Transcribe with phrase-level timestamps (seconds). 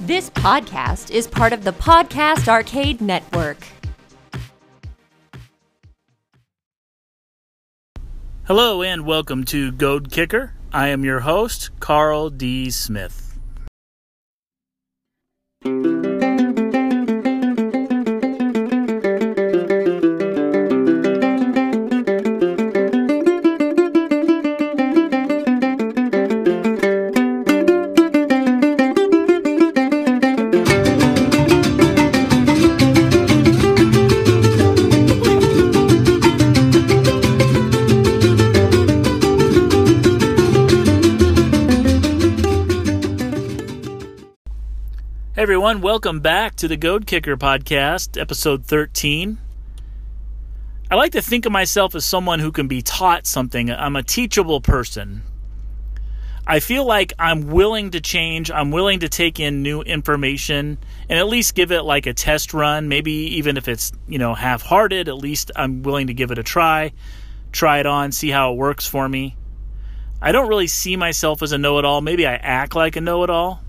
[0.00, 3.58] This podcast is part of the Podcast Arcade Network.
[8.44, 10.54] Hello and welcome to Goad Kicker.
[10.72, 12.70] I am your host, Carl D.
[12.70, 13.29] Smith.
[45.80, 49.38] Welcome back to the Goad Kicker podcast, episode 13.
[50.90, 53.70] I like to think of myself as someone who can be taught something.
[53.70, 55.22] I'm a teachable person.
[56.46, 60.76] I feel like I'm willing to change, I'm willing to take in new information
[61.08, 64.34] and at least give it like a test run, maybe even if it's, you know,
[64.34, 66.92] half-hearted, at least I'm willing to give it a try,
[67.52, 69.34] try it on, see how it works for me.
[70.20, 72.02] I don't really see myself as a know-it-all.
[72.02, 73.62] Maybe I act like a know-it-all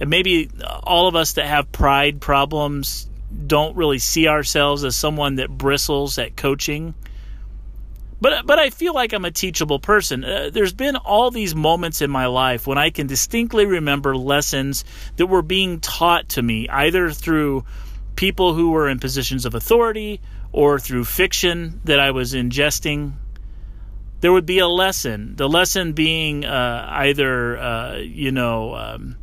[0.00, 0.50] and maybe
[0.82, 3.06] all of us that have pride problems
[3.46, 6.94] don't really see ourselves as someone that bristles at coaching.
[8.20, 10.24] But but I feel like I'm a teachable person.
[10.24, 14.84] Uh, there's been all these moments in my life when I can distinctly remember lessons
[15.16, 17.64] that were being taught to me either through
[18.16, 20.20] people who were in positions of authority
[20.52, 23.12] or through fiction that I was ingesting.
[24.20, 25.34] There would be a lesson.
[25.36, 28.74] The lesson being uh, either uh, you know.
[28.74, 29.16] Um,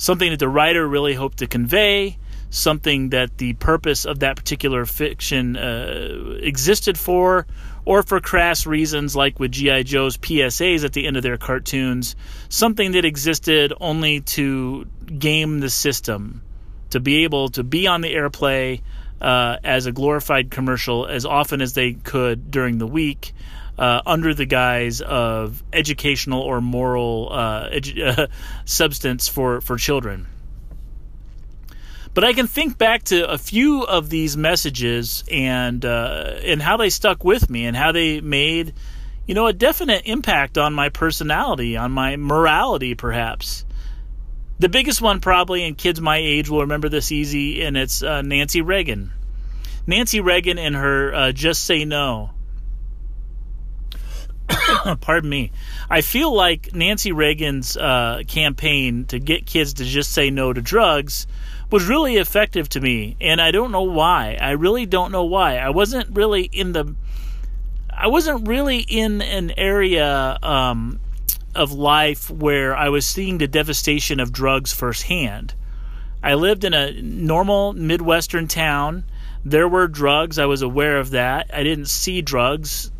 [0.00, 2.16] something that the writer really hoped to convey,
[2.48, 7.46] something that the purpose of that particular fiction uh, existed for,
[7.84, 9.82] or for crass reasons like with G.I.
[9.82, 12.16] Joe's PSAs at the end of their cartoons,
[12.48, 14.86] something that existed only to
[15.18, 16.40] game the system,
[16.88, 18.80] to be able to be on the airplay
[19.20, 23.34] uh, as a glorified commercial as often as they could during the week
[23.80, 28.28] uh, under the guise of educational or moral uh, edu-
[28.66, 30.26] substance for, for children.
[32.12, 36.76] But I can think back to a few of these messages and uh, and how
[36.76, 38.74] they stuck with me and how they made,
[39.26, 43.64] you know, a definite impact on my personality, on my morality, perhaps.
[44.58, 48.22] The biggest one, probably, and kids my age will remember this easy, and it's uh,
[48.22, 49.12] Nancy Reagan.
[49.86, 52.32] Nancy Reagan and her uh, "Just Say No."
[55.00, 55.52] pardon me.
[55.88, 60.60] I feel like Nancy Reagan's uh, campaign to get kids to just say no to
[60.60, 61.26] drugs
[61.70, 64.36] was really effective to me, and I don't know why.
[64.40, 65.56] I really don't know why.
[65.58, 66.94] I wasn't really in the.
[67.92, 71.00] I wasn't really in an area um,
[71.54, 75.54] of life where I was seeing the devastation of drugs firsthand.
[76.22, 79.04] I lived in a normal Midwestern town.
[79.44, 80.38] There were drugs.
[80.38, 81.50] I was aware of that.
[81.52, 82.90] I didn't see drugs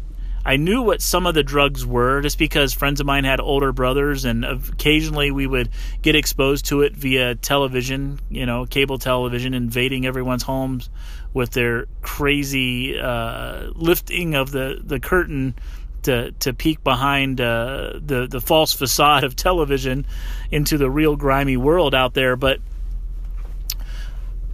[0.50, 3.72] I knew what some of the drugs were just because friends of mine had older
[3.72, 5.68] brothers, and occasionally we would
[6.02, 10.90] get exposed to it via television, you know, cable television, invading everyone's homes
[11.32, 15.54] with their crazy uh, lifting of the, the curtain
[16.02, 20.04] to to peek behind uh, the the false facade of television
[20.50, 22.34] into the real grimy world out there.
[22.34, 22.58] But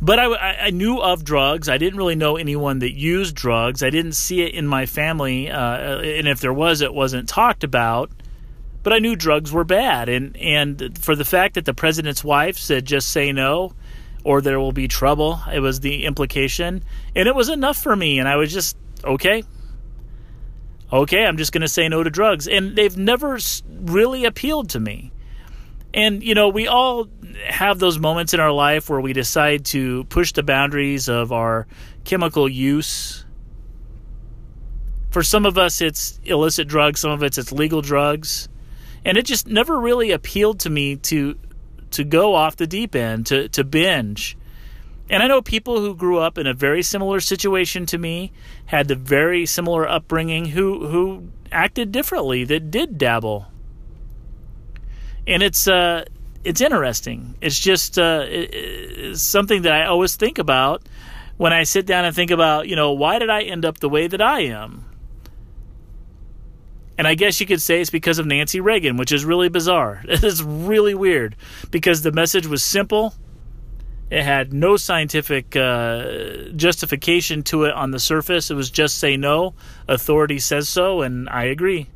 [0.00, 1.68] but I, I, knew of drugs.
[1.68, 3.82] I didn't really know anyone that used drugs.
[3.82, 7.64] I didn't see it in my family, uh, and if there was, it wasn't talked
[7.64, 8.10] about.
[8.82, 12.56] But I knew drugs were bad, and and for the fact that the president's wife
[12.56, 13.72] said just say no,
[14.22, 16.84] or there will be trouble, it was the implication,
[17.14, 18.18] and it was enough for me.
[18.18, 19.42] And I was just okay,
[20.92, 24.80] okay, I'm just going to say no to drugs, and they've never really appealed to
[24.80, 25.10] me.
[25.96, 27.08] And, you know, we all
[27.48, 31.66] have those moments in our life where we decide to push the boundaries of our
[32.04, 33.24] chemical use.
[35.10, 38.50] For some of us, it's illicit drugs, some of it's, it's legal drugs.
[39.06, 41.38] And it just never really appealed to me to
[41.92, 44.36] to go off the deep end, to, to binge.
[45.08, 48.32] And I know people who grew up in a very similar situation to me,
[48.66, 53.46] had the very similar upbringing, who who acted differently, that did dabble
[55.26, 56.04] and it's uh,
[56.44, 57.34] it's interesting.
[57.40, 60.82] It's just uh, it, it's something that I always think about
[61.36, 63.88] when I sit down and think about, you know, why did I end up the
[63.88, 64.84] way that I am?
[66.98, 70.02] And I guess you could say it's because of Nancy Reagan, which is really bizarre.
[70.08, 71.36] It's really weird
[71.70, 73.12] because the message was simple.
[74.08, 78.50] It had no scientific uh, justification to it on the surface.
[78.50, 79.54] It was just say no.
[79.88, 81.88] Authority says so, and I agree.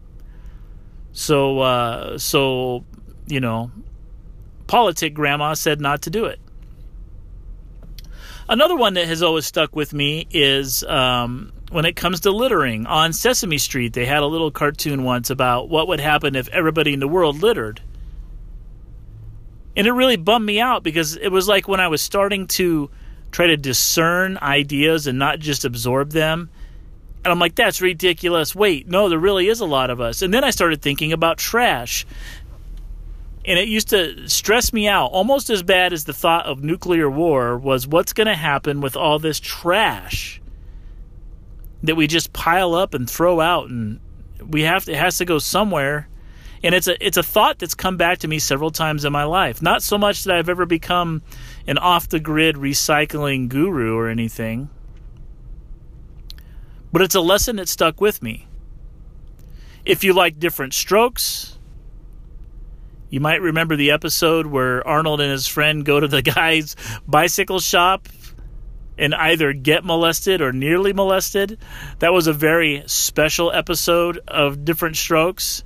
[1.13, 2.85] So, uh, so
[3.31, 3.71] you know,
[4.67, 6.41] politic grandma said not to do it.
[8.49, 12.85] Another one that has always stuck with me is um, when it comes to littering.
[12.87, 16.93] On Sesame Street, they had a little cartoon once about what would happen if everybody
[16.93, 17.81] in the world littered.
[19.77, 22.91] And it really bummed me out because it was like when I was starting to
[23.31, 26.51] try to discern ideas and not just absorb them.
[27.25, 28.55] And I'm like, that's ridiculous.
[28.55, 30.23] Wait, no, there really is a lot of us.
[30.23, 32.07] And then I started thinking about trash.
[33.45, 37.09] And it used to stress me out almost as bad as the thought of nuclear
[37.09, 40.41] war was what's going to happen with all this trash
[41.83, 43.99] that we just pile up and throw out and
[44.47, 46.09] we have to, it has to go somewhere
[46.63, 49.25] and it's a it's a thought that's come back to me several times in my
[49.25, 49.63] life.
[49.63, 51.23] Not so much that I've ever become
[51.67, 54.69] an off the grid recycling guru or anything,
[56.93, 58.47] but it's a lesson that stuck with me.
[59.85, 61.59] If you like different strokes,
[63.11, 66.77] you might remember the episode where Arnold and his friend go to the guy's
[67.07, 68.09] bicycle shop
[68.97, 71.59] and either get molested or nearly molested.
[71.99, 75.65] That was a very special episode of Different Strokes.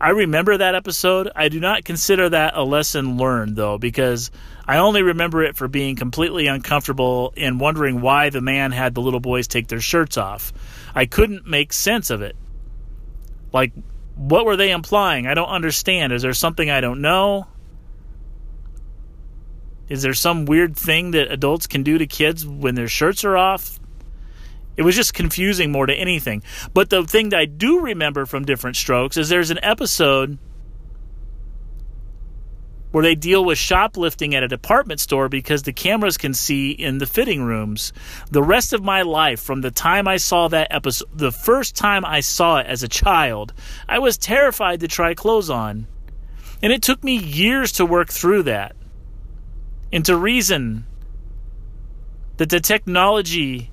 [0.00, 1.30] I remember that episode.
[1.34, 4.30] I do not consider that a lesson learned, though, because
[4.66, 9.00] I only remember it for being completely uncomfortable and wondering why the man had the
[9.00, 10.52] little boys take their shirts off.
[10.94, 12.36] I couldn't make sense of it.
[13.52, 13.72] Like,
[14.16, 15.26] what were they implying?
[15.26, 16.12] I don't understand.
[16.12, 17.48] Is there something I don't know?
[19.88, 23.36] Is there some weird thing that adults can do to kids when their shirts are
[23.36, 23.78] off?
[24.76, 26.42] It was just confusing more to anything.
[26.72, 30.38] But the thing that I do remember from Different Strokes is there's an episode
[32.94, 36.98] where they deal with shoplifting at a department store because the cameras can see in
[36.98, 37.92] the fitting rooms.
[38.30, 42.04] The rest of my life, from the time I saw that episode, the first time
[42.04, 43.52] I saw it as a child,
[43.88, 45.88] I was terrified to try clothes on.
[46.62, 48.76] And it took me years to work through that
[49.92, 50.86] and to reason
[52.36, 53.72] that the technology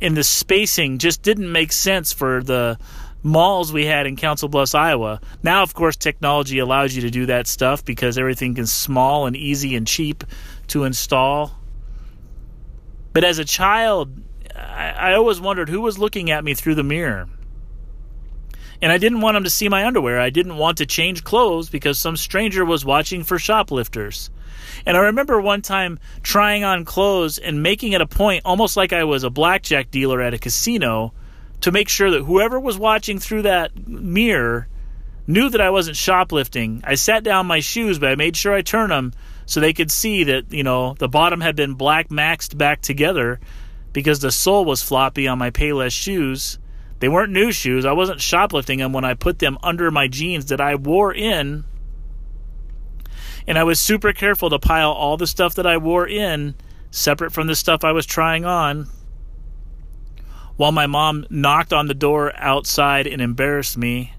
[0.00, 2.78] and the spacing just didn't make sense for the
[3.22, 5.20] malls we had in Council Bluffs, Iowa.
[5.42, 9.36] Now, of course, technology allows you to do that stuff because everything is small and
[9.36, 10.24] easy and cheap
[10.68, 11.52] to install.
[13.12, 14.22] But as a child,
[14.54, 17.28] I, I always wondered who was looking at me through the mirror.
[18.80, 20.20] And I didn't want them to see my underwear.
[20.20, 24.30] I didn't want to change clothes because some stranger was watching for shoplifters.
[24.86, 28.92] And I remember one time trying on clothes and making it a point, almost like
[28.92, 31.12] I was a blackjack dealer at a casino,
[31.60, 34.68] to make sure that whoever was watching through that mirror
[35.26, 36.82] knew that I wasn't shoplifting.
[36.84, 39.12] I sat down my shoes, but I made sure I turned them
[39.46, 43.40] so they could see that, you know, the bottom had been black maxed back together
[43.92, 46.58] because the sole was floppy on my Payless shoes.
[47.00, 47.84] They weren't new shoes.
[47.84, 51.64] I wasn't shoplifting them when I put them under my jeans that I wore in
[53.48, 56.54] and I was super careful to pile all the stuff that I wore in
[56.90, 58.88] separate from the stuff I was trying on.
[60.58, 64.12] While my mom knocked on the door outside and embarrassed me,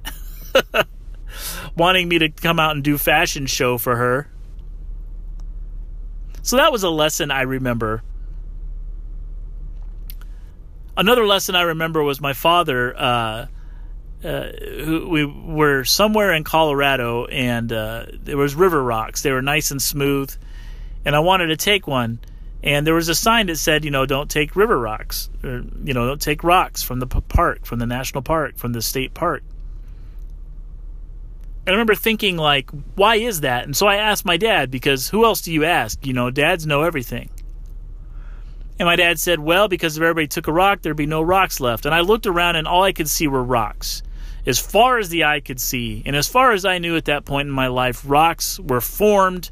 [1.76, 4.32] wanting me to come out and do fashion show for her.
[6.42, 8.04] So that was a lesson I remember.
[10.96, 12.98] Another lesson I remember was my father.
[12.98, 13.48] Uh,
[14.24, 14.52] uh,
[15.10, 19.24] we were somewhere in Colorado, and uh, there was river rocks.
[19.24, 20.34] They were nice and smooth,
[21.04, 22.20] and I wanted to take one.
[22.64, 25.94] And there was a sign that said, you know, don't take river rocks, or, you
[25.94, 29.44] know, don't take rocks from the park, from the national park, from the state park.
[31.66, 33.64] And I remember thinking, like, why is that?
[33.64, 36.06] And so I asked my dad because who else do you ask?
[36.06, 37.30] You know, dads know everything.
[38.78, 41.60] And my dad said, well, because if everybody took a rock, there'd be no rocks
[41.60, 41.86] left.
[41.86, 44.04] And I looked around and all I could see were rocks
[44.46, 47.26] as far as the eye could see, and as far as I knew at that
[47.26, 49.52] point in my life, rocks were formed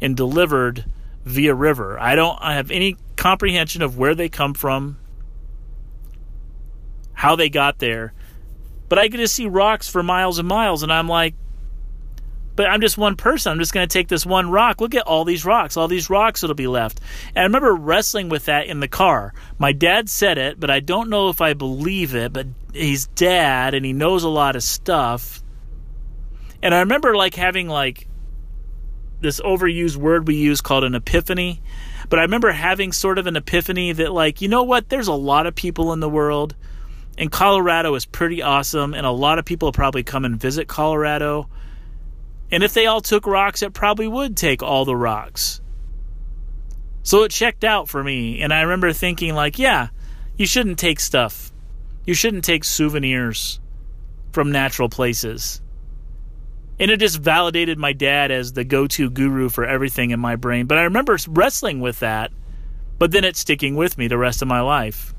[0.00, 0.84] and delivered
[1.28, 1.98] via river.
[1.98, 4.98] I don't I have any comprehension of where they come from,
[7.12, 8.14] how they got there,
[8.88, 11.34] but I get just see rocks for miles and miles, and I'm like,
[12.56, 13.52] but I'm just one person.
[13.52, 14.80] I'm just going to take this one rock.
[14.80, 16.98] Look at all these rocks, all these rocks that'll be left.
[17.28, 19.32] And I remember wrestling with that in the car.
[19.58, 22.32] My dad said it, but I don't know if I believe it.
[22.32, 25.40] But he's dad and he knows a lot of stuff.
[26.60, 28.08] And I remember like having like
[29.20, 31.60] this overused word we use called an epiphany.
[32.08, 34.88] But I remember having sort of an epiphany that like, you know what?
[34.88, 36.54] There's a lot of people in the world
[37.16, 41.48] and Colorado is pretty awesome and a lot of people probably come and visit Colorado
[42.50, 45.60] and if they all took rocks, it probably would take all the rocks.
[47.02, 48.40] So it checked out for me.
[48.40, 49.88] And I remember thinking, like, yeah,
[50.36, 51.52] you shouldn't take stuff.
[52.06, 53.60] You shouldn't take souvenirs
[54.32, 55.60] from natural places.
[56.80, 60.36] And it just validated my dad as the go to guru for everything in my
[60.36, 60.66] brain.
[60.66, 62.30] But I remember wrestling with that,
[62.98, 65.14] but then it's sticking with me the rest of my life.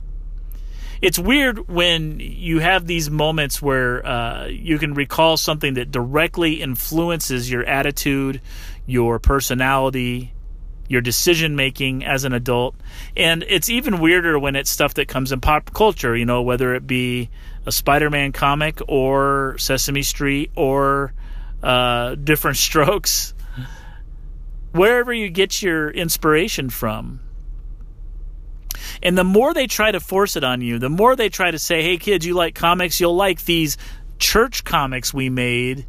[1.02, 6.62] It's weird when you have these moments where uh, you can recall something that directly
[6.62, 8.42] influences your attitude,
[8.86, 10.34] your personality,
[10.90, 12.76] your decision making as an adult.
[13.16, 16.76] And it's even weirder when it's stuff that comes in pop culture, you know, whether
[16.76, 17.30] it be
[17.66, 21.14] a Spider Man comic or Sesame Street or
[21.64, 23.34] uh, different strokes.
[24.72, 27.22] Wherever you get your inspiration from.
[29.02, 31.60] And the more they try to force it on you, the more they try to
[31.60, 33.78] say, hey, kids, you like comics, you'll like these
[34.20, 35.86] church comics we made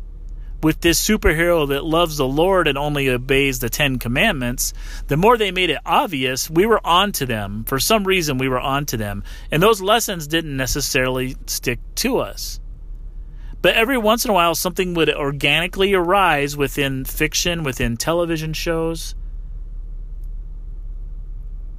[0.62, 4.75] with this superhero that loves the Lord and only obeys the Ten Commandments,
[5.09, 7.65] the more they made it obvious, we were on to them.
[7.65, 9.25] For some reason, we were on to them.
[9.50, 12.61] And those lessons didn't necessarily stick to us.
[13.62, 19.14] But every once in a while, something would organically arise within fiction, within television shows,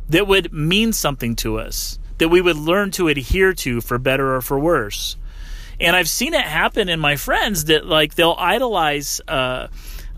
[0.09, 4.35] that would mean something to us, that we would learn to adhere to for better
[4.35, 5.15] or for worse.
[5.79, 9.67] And I've seen it happen in my friends that like they'll idolize uh,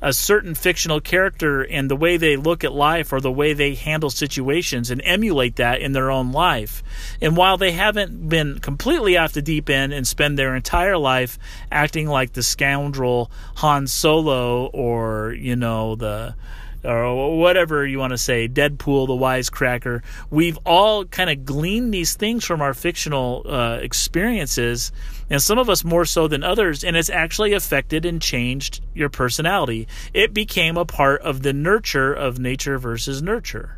[0.03, 3.74] a certain fictional character and the way they look at life or the way they
[3.74, 6.83] handle situations and emulate that in their own life.
[7.22, 11.39] And while they haven't been completely off the deep end and spend their entire life
[11.72, 16.36] acting like the scoundrel Han Solo or, you know, the
[16.84, 20.02] or whatever you want to say, Deadpool, the wisecracker.
[20.30, 24.92] We've all kind of gleaned these things from our fictional uh, experiences,
[25.30, 29.10] and some of us more so than others, and it's actually affected and changed your
[29.10, 29.88] personality.
[30.13, 33.78] It became a part of the nurture of nature versus nurture.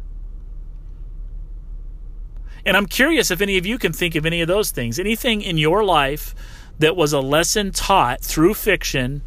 [2.66, 4.98] And I'm curious if any of you can think of any of those things.
[4.98, 6.34] Anything in your life
[6.80, 9.22] that was a lesson taught through fiction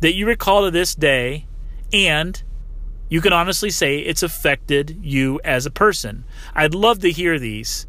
[0.00, 1.46] that you recall to this day
[1.92, 2.42] and
[3.12, 6.24] you can honestly say it's affected you as a person.
[6.54, 7.86] I'd love to hear these.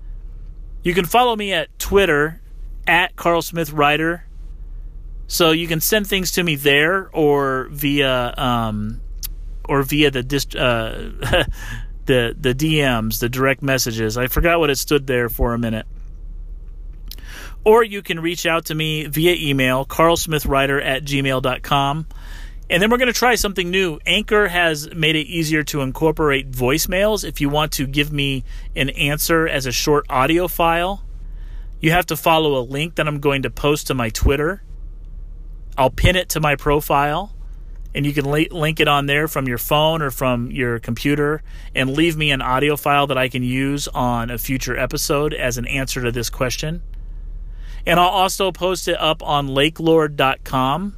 [0.84, 2.42] You can follow me at Twitter
[2.86, 4.26] at Carl Smith Writer.
[5.28, 9.00] So you can send things to me there or via um,
[9.64, 10.92] or via the dist- uh,
[12.06, 14.18] the the DMs, the direct messages.
[14.18, 15.86] I forgot what it stood there for a minute.
[17.64, 22.08] Or you can reach out to me via email, carlsmithwriter at gmail.com.
[22.74, 24.00] And then we're going to try something new.
[24.08, 27.24] Anchor has made it easier to incorporate voicemails.
[27.24, 31.06] If you want to give me an answer as a short audio file,
[31.80, 34.64] you have to follow a link that I'm going to post to my Twitter.
[35.78, 37.36] I'll pin it to my profile,
[37.94, 41.44] and you can link it on there from your phone or from your computer
[41.76, 45.60] and leave me an audio file that I can use on a future episode as
[45.60, 46.82] an answer to this question.
[47.86, 50.96] And I'll also post it up on lakelord.com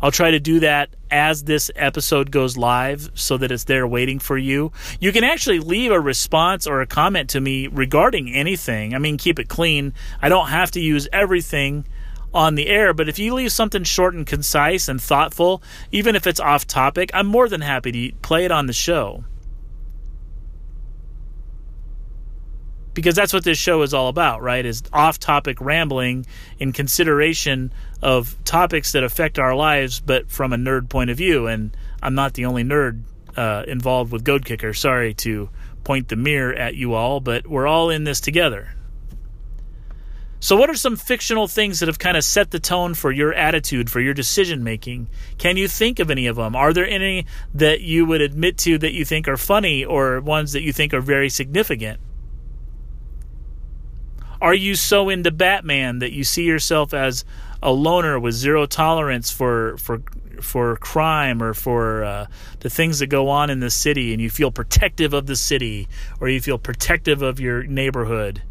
[0.00, 4.18] I'll try to do that as this episode goes live so that it's there waiting
[4.18, 4.72] for you.
[5.00, 8.94] You can actually leave a response or a comment to me regarding anything.
[8.94, 9.94] I mean, keep it clean.
[10.20, 11.86] I don't have to use everything
[12.34, 16.26] on the air, but if you leave something short and concise and thoughtful, even if
[16.26, 19.24] it's off topic, I'm more than happy to play it on the show.
[22.96, 24.64] because that's what this show is all about, right?
[24.64, 26.24] Is off topic rambling
[26.58, 27.70] in consideration
[28.02, 31.46] of topics that affect our lives, but from a nerd point of view.
[31.46, 33.02] And I'm not the only nerd
[33.36, 34.74] uh, involved with Goad Kicker.
[34.74, 35.48] Sorry to
[35.84, 38.74] point the mirror at you all, but we're all in this together.
[40.38, 43.32] So, what are some fictional things that have kind of set the tone for your
[43.32, 45.08] attitude, for your decision making?
[45.38, 46.54] Can you think of any of them?
[46.54, 50.52] Are there any that you would admit to that you think are funny or ones
[50.52, 52.00] that you think are very significant?
[54.40, 57.24] Are you so into Batman that you see yourself as
[57.62, 60.02] a loner with zero tolerance for for
[60.40, 62.26] for crime or for uh,
[62.60, 65.88] the things that go on in the city, and you feel protective of the city,
[66.20, 68.42] or you feel protective of your neighborhood?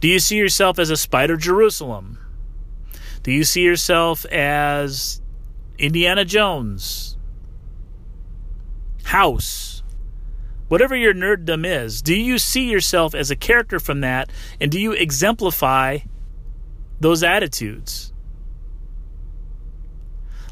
[0.00, 2.18] Do you see yourself as a Spider Jerusalem?
[3.22, 5.20] Do you see yourself as
[5.76, 7.16] Indiana Jones?
[9.04, 9.77] House?
[10.68, 14.80] Whatever your nerddom is, do you see yourself as a character from that and do
[14.80, 15.98] you exemplify
[17.00, 18.12] those attitudes?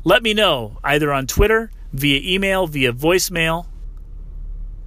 [0.04, 3.66] Let me know either on Twitter, via email, via voicemail,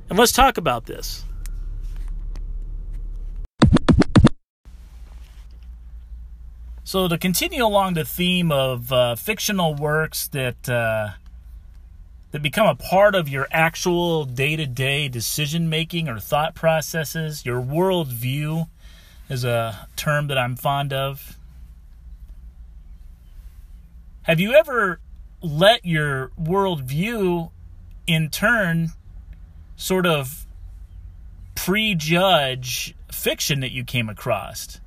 [0.10, 1.26] and let's talk about this.
[6.84, 11.10] So, to continue along the theme of uh, fictional works that uh,
[12.32, 17.46] that become a part of your actual day to day decision making or thought processes,
[17.46, 18.68] your worldview.
[19.30, 21.38] is a term that I'm fond of.
[24.24, 25.00] Have you ever
[25.42, 27.52] let your worldview,
[28.06, 28.90] in turn,
[29.76, 30.46] sort of
[31.56, 34.80] prejudge fiction that you came across?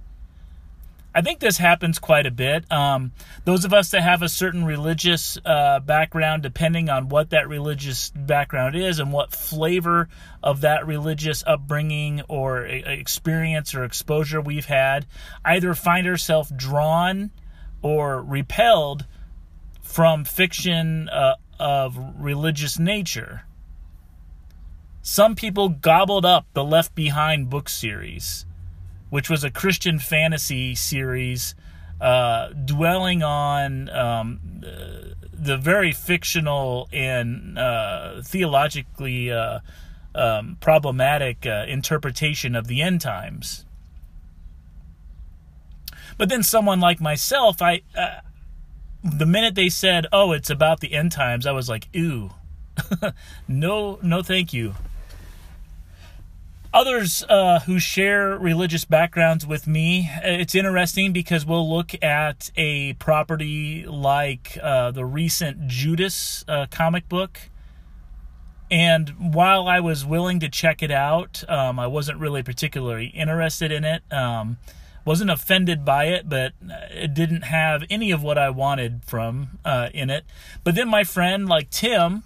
[1.14, 2.70] I think this happens quite a bit.
[2.72, 3.12] Um,
[3.44, 8.10] those of us that have a certain religious uh, background, depending on what that religious
[8.10, 10.08] background is and what flavor
[10.42, 15.06] of that religious upbringing or experience or exposure we've had,
[15.44, 17.30] either find ourselves drawn
[17.82, 19.06] or repelled
[19.82, 23.42] from fiction uh, of religious nature.
[25.02, 28.46] Some people gobbled up the Left Behind book series
[29.12, 31.54] which was a Christian fantasy series
[32.00, 34.40] uh, dwelling on um,
[35.30, 39.58] the very fictional and uh, theologically uh,
[40.14, 43.66] um, problematic uh, interpretation of the end times.
[46.16, 48.20] But then someone like myself, I uh,
[49.04, 52.30] the minute they said, "Oh, it's about the end times," I was like, "Ooh,
[53.46, 54.74] no, no, thank you."
[56.72, 62.94] Others uh, who share religious backgrounds with me, it's interesting because we'll look at a
[62.94, 67.38] property like uh, the recent Judas uh, comic book.
[68.70, 73.70] And while I was willing to check it out, um, I wasn't really particularly interested
[73.70, 74.02] in it.
[74.10, 74.56] Um,
[75.04, 76.52] wasn't offended by it, but
[76.90, 80.24] it didn't have any of what I wanted from uh, in it.
[80.64, 82.22] But then my friend, like Tim,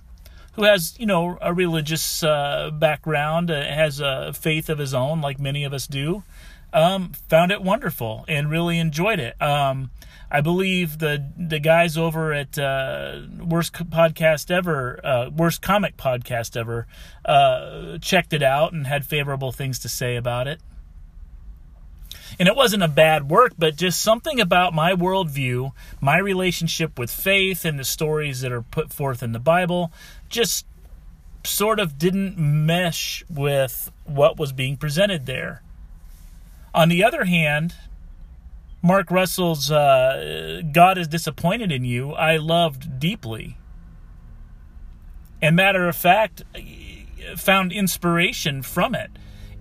[0.56, 5.20] who has, you know, a religious uh, background, uh, has a faith of his own,
[5.20, 6.22] like many of us do,
[6.72, 9.40] um, found it wonderful and really enjoyed it.
[9.40, 9.90] Um,
[10.30, 16.56] I believe the the guys over at uh, Worst Podcast Ever, uh, Worst Comic Podcast
[16.56, 16.86] Ever,
[17.24, 20.60] uh, checked it out and had favorable things to say about it.
[22.38, 27.10] And it wasn't a bad work, but just something about my worldview, my relationship with
[27.10, 29.92] faith, and the stories that are put forth in the Bible
[30.28, 30.66] just
[31.44, 35.62] sort of didn't mesh with what was being presented there.
[36.74, 37.74] On the other hand,
[38.82, 43.56] Mark Russell's uh, God is Disappointed in You, I loved deeply.
[45.40, 46.42] And matter of fact,
[47.36, 49.10] found inspiration from it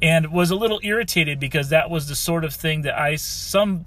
[0.01, 3.86] and was a little irritated because that was the sort of thing that I some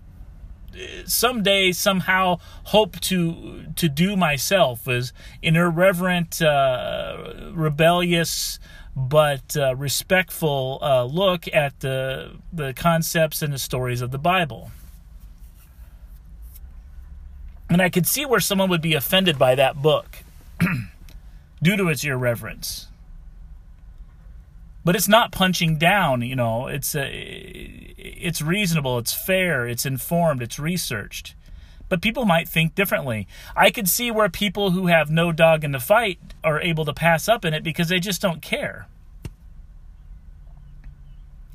[1.04, 5.12] someday somehow hope to to do myself was
[5.42, 8.58] an irreverent, uh, rebellious
[8.96, 14.70] but uh, respectful uh, look at the the concepts and the stories of the Bible.
[17.70, 20.24] And I could see where someone would be offended by that book
[21.62, 22.87] due to its irreverence
[24.88, 26.66] but it's not punching down you know.
[26.66, 27.06] It's a,
[27.98, 31.34] it's reasonable it's fair it's informed it's researched.
[31.90, 33.28] But people might think differently.
[33.54, 36.94] I could see where people who have no dog in the fight are able to
[36.94, 38.86] pass up in it because they just don't care.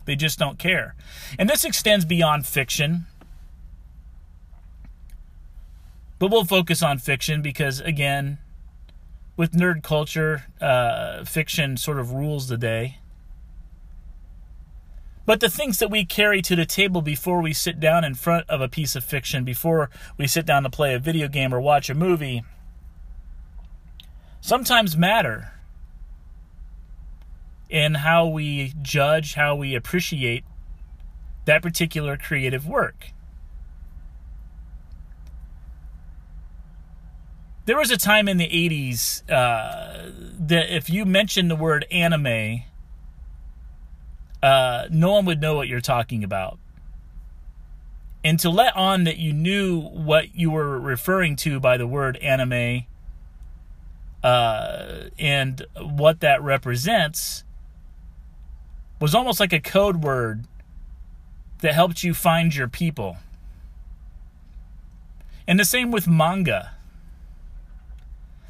[0.05, 0.93] They just don't care.
[1.39, 3.07] And this extends beyond fiction.
[6.19, 8.37] But we'll focus on fiction because again
[9.35, 12.99] with nerd culture uh, fiction sort of rules the day
[15.25, 18.49] but the things that we carry to the table before we sit down in front
[18.49, 21.61] of a piece of fiction, before we sit down to play a video game or
[21.61, 22.43] watch a movie,
[24.41, 25.53] sometimes matter
[27.69, 30.43] in how we judge, how we appreciate
[31.45, 33.07] that particular creative work.
[37.65, 42.63] There was a time in the 80s uh, that if you mentioned the word anime,
[44.43, 46.59] uh, no one would know what you're talking about.
[48.25, 52.17] And to let on that you knew what you were referring to by the word
[52.17, 52.85] anime
[54.21, 57.45] uh, and what that represents
[58.99, 60.45] was almost like a code word
[61.61, 63.17] that helped you find your people.
[65.47, 66.71] And the same with manga.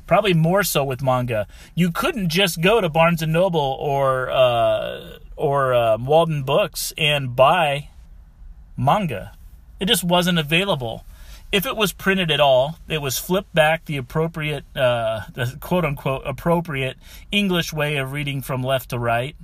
[0.08, 1.48] Probably more so with manga.
[1.76, 7.90] You couldn't just go to Barnes and Noble or uh, or uh, Waldenbooks and buy
[8.78, 9.34] manga.
[9.80, 11.06] It just wasn't available.
[11.52, 15.86] If it was printed at all, it was flipped back the appropriate, uh, the quote
[15.86, 16.98] unquote appropriate
[17.32, 19.36] English way of reading from left to right,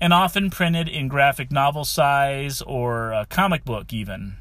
[0.00, 4.36] and often printed in graphic novel size or a comic book, even.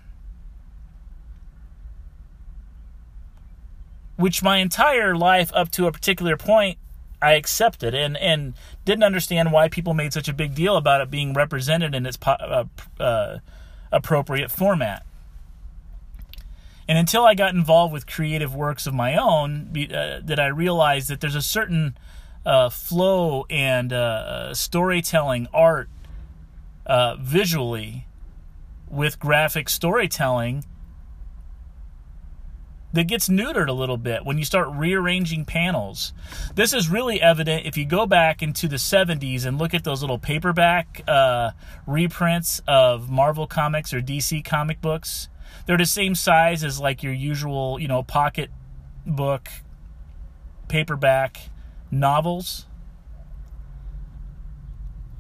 [4.16, 6.78] Which my entire life up to a particular point
[7.24, 8.54] I accepted and and
[8.86, 12.18] didn't understand why people made such a big deal about it being represented in its
[12.26, 12.66] uh,
[13.00, 13.38] uh,
[13.92, 15.06] appropriate format.
[16.88, 21.08] And until I got involved with creative works of my own, uh, that I realized
[21.10, 21.98] that there's a certain
[22.46, 25.90] uh, flow and uh, storytelling art
[26.86, 28.06] uh, visually
[28.90, 30.66] with graphic storytelling
[32.94, 36.14] that gets neutered a little bit when you start rearranging panels.
[36.56, 40.02] This is really evident if you go back into the 70s and look at those
[40.02, 41.52] little paperback uh,
[41.88, 45.28] reprints of Marvel comics or DC comic books.
[45.66, 48.52] They're the same size as like your usual, you know, pocket
[49.06, 49.50] book
[50.68, 51.50] paperback
[51.92, 52.68] novels.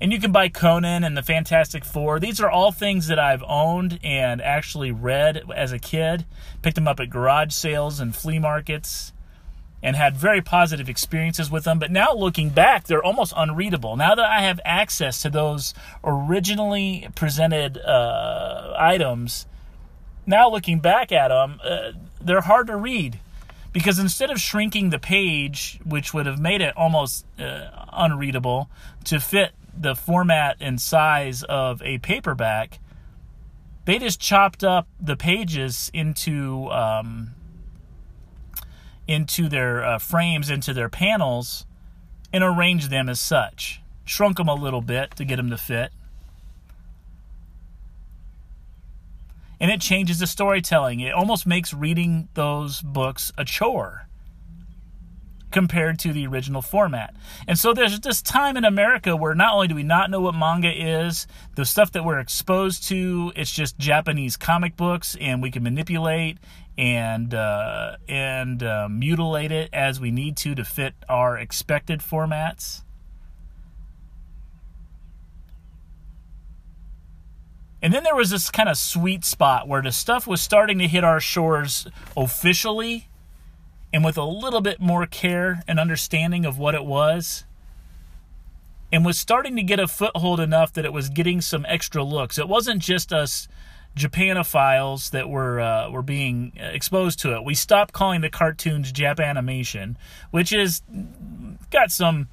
[0.04, 2.20] And you can buy Conan and the Fantastic Four.
[2.20, 6.26] These are all things that I've owned and actually read as a kid.
[6.62, 9.14] Picked them up at garage sales and flea markets
[9.82, 11.80] and had very positive experiences with them.
[11.80, 13.96] But now looking back, they're almost unreadable.
[13.96, 19.46] Now that I have access to those originally presented uh, items,
[20.26, 23.20] now looking back at them, uh, they're hard to read
[23.72, 28.70] because instead of shrinking the page, which would have made it almost uh, unreadable,
[29.06, 32.80] to fit the format and size of a paperback,
[33.86, 37.36] they just chopped up the pages into um,
[39.08, 41.66] into their uh, frames, into their panels,
[42.32, 43.82] and arranged them as such.
[44.06, 45.92] Shrunk them a little bit to get them to fit.
[49.60, 51.00] And it changes the storytelling.
[51.00, 54.03] It almost makes reading those books a chore
[55.54, 57.16] compared to the original format.
[57.48, 60.36] And so there's this time in America where not only do we not know what
[60.36, 65.52] manga is, the stuff that we're exposed to, it's just Japanese comic books, and we
[65.52, 66.40] can manipulate
[66.78, 72.82] and uh, and uh, mutilate it as we need to to fit our expected formats.
[77.82, 80.88] And then there was this kind of sweet spot where the stuff was starting to
[80.88, 81.86] hit our shores
[82.16, 83.10] officially
[83.94, 87.46] and with a little bit more care and understanding of what it was
[88.92, 92.38] and was starting to get a foothold enough that it was getting some extra looks.
[92.38, 93.48] It wasn't just us
[93.96, 97.44] Japanophiles that were uh, were being exposed to it.
[97.44, 99.96] We stopped calling the cartoons Japanimation,
[100.32, 100.82] which is
[101.70, 102.28] got some.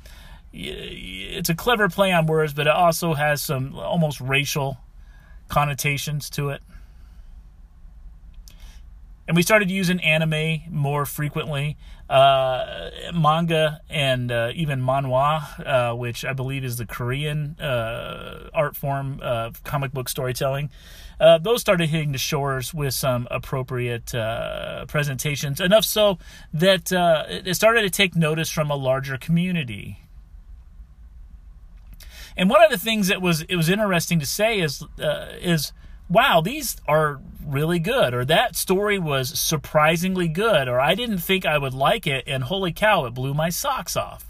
[0.52, 4.78] It's a clever play on words, but it also has some almost racial
[5.48, 6.62] connotations to it
[9.30, 11.76] and we started using anime more frequently.
[12.08, 18.74] Uh, manga and uh, even manhwa, uh, which I believe is the Korean uh, art
[18.74, 20.68] form of comic book storytelling.
[21.20, 26.18] Uh, those started hitting the shores with some appropriate uh, presentations, enough so
[26.52, 30.00] that it started to take notice from a larger community.
[32.36, 35.72] And one of the things that was it was interesting to say is is
[36.10, 41.46] wow, these are really good, or that story was surprisingly good, or I didn't think
[41.46, 44.26] I would like it, and holy cow, it blew my socks off.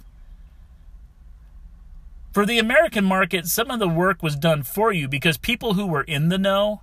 [2.33, 5.87] For the American market, some of the work was done for you because people who
[5.87, 6.83] were in the know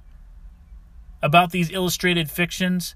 [1.22, 2.96] about these illustrated fictions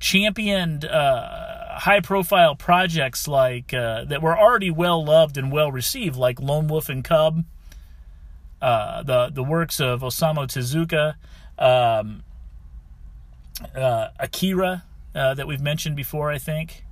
[0.00, 6.16] championed uh, high profile projects like uh, that were already well loved and well received,
[6.16, 7.44] like Lone Wolf and Cub
[8.60, 11.14] uh, the the works of Osamu Tezuka,
[11.58, 12.22] um,
[13.74, 16.84] uh, Akira uh, that we've mentioned before, I think,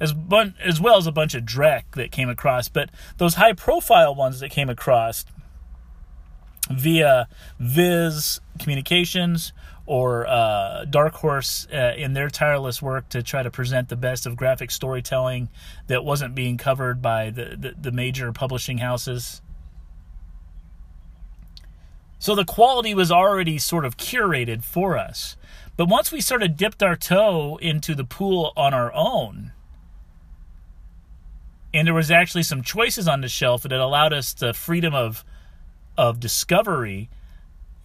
[0.00, 3.52] as bun- as well as a bunch of Drek that came across, but those high
[3.52, 5.24] profile ones that came across
[6.70, 9.52] via Viz Communications
[9.86, 14.26] or uh, Dark Horse uh, in their tireless work to try to present the best
[14.26, 15.48] of graphic storytelling
[15.88, 19.42] that wasn't being covered by the, the, the major publishing houses.
[22.18, 25.36] So the quality was already sort of curated for us.
[25.76, 29.52] But once we sort of dipped our toe into the pool on our own,
[31.72, 35.24] and there was actually some choices on the shelf that allowed us the freedom of
[35.96, 37.10] of discovery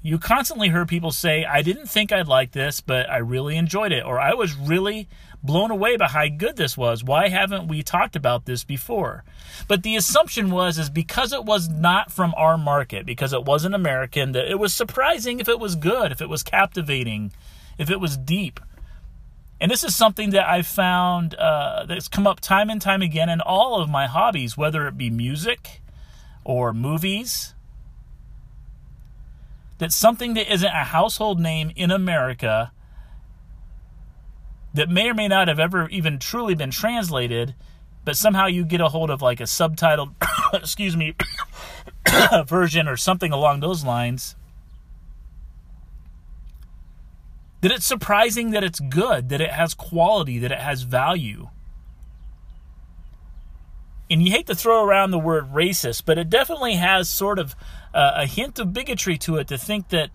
[0.06, 3.92] you constantly heard people say, I didn't think I'd like this, but I really enjoyed
[3.92, 5.08] it, or I was really
[5.42, 7.04] blown away by how good this was.
[7.04, 9.24] Why haven't we talked about this before?
[9.68, 13.74] But the assumption was is because it was not from our market, because it wasn't
[13.74, 17.32] American, that it was surprising if it was good, if it was captivating,
[17.80, 18.60] if it was deep.
[19.60, 23.28] And this is something that I've found uh, that's come up time and time again
[23.28, 25.82] in all of my hobbies, whether it be music
[26.44, 27.55] or movies
[29.78, 32.72] that something that isn't a household name in America
[34.74, 37.56] that may or may not have ever even truly been translated,
[38.04, 40.14] but somehow you get a hold of like a subtitled,
[40.54, 41.16] excuse me,
[42.46, 44.36] version or something along those lines.
[47.62, 51.50] That it's surprising that it's good, that it has quality, that it has value.
[54.10, 57.56] And you hate to throw around the word racist, but it definitely has sort of
[57.96, 60.10] uh, a hint of bigotry to it to think that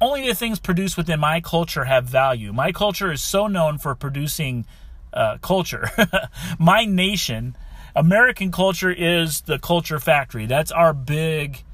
[0.00, 2.52] only the things produced within my culture have value.
[2.52, 4.66] My culture is so known for producing
[5.14, 5.90] uh, culture.
[6.58, 7.56] my nation,
[7.94, 10.44] American culture, is the culture factory.
[10.44, 11.64] That's our big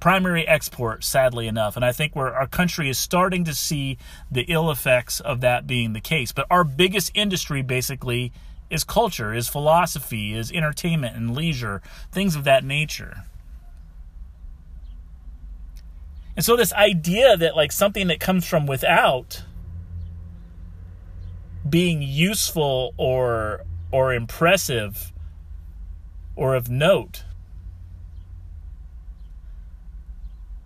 [0.00, 1.76] primary export, sadly enough.
[1.76, 3.96] And I think where our country is starting to see
[4.30, 6.30] the ill effects of that being the case.
[6.30, 8.30] But our biggest industry basically
[8.68, 11.80] is culture, is philosophy, is entertainment and leisure,
[12.12, 13.24] things of that nature.
[16.36, 19.42] And so this idea that like something that comes from without
[21.68, 25.12] being useful or or impressive
[26.36, 27.24] or of note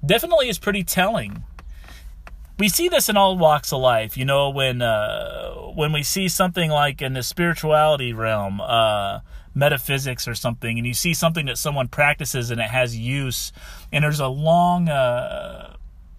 [0.05, 1.45] definitely is pretty telling.
[2.59, 6.29] We see this in all walks of life, you know, when uh, when we see
[6.29, 9.21] something like in the spirituality realm, uh,
[9.55, 13.53] metaphysics or something, and you see something that someone practices and it has use,
[13.93, 15.58] and there's a long uh,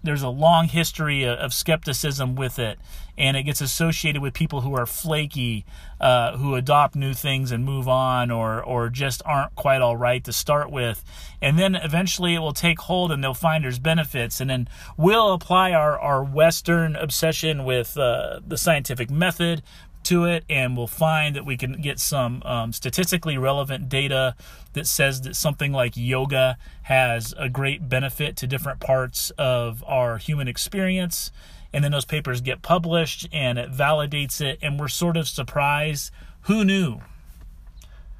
[0.02, 2.78] there's a long history of skepticism with it,
[3.18, 5.64] and it gets associated with people who are flaky,
[6.00, 10.24] uh, who adopt new things and move on, or or just aren't quite all right
[10.24, 11.04] to start with,
[11.42, 15.32] and then eventually it will take hold and they'll find there's benefits, and then we'll
[15.32, 19.62] apply our our Western obsession with uh, the scientific method,
[20.04, 24.34] to it, and we'll find that we can get some um, statistically relevant data
[24.72, 30.18] that says that something like yoga has a great benefit to different parts of our
[30.18, 31.30] human experience.
[31.72, 36.10] And then those papers get published and it validates it, and we're sort of surprised.
[36.42, 37.00] Who knew?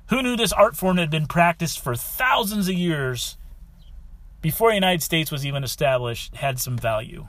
[0.08, 3.36] Who knew this art form had been practiced for thousands of years
[4.42, 7.28] before the United States was even established had some value?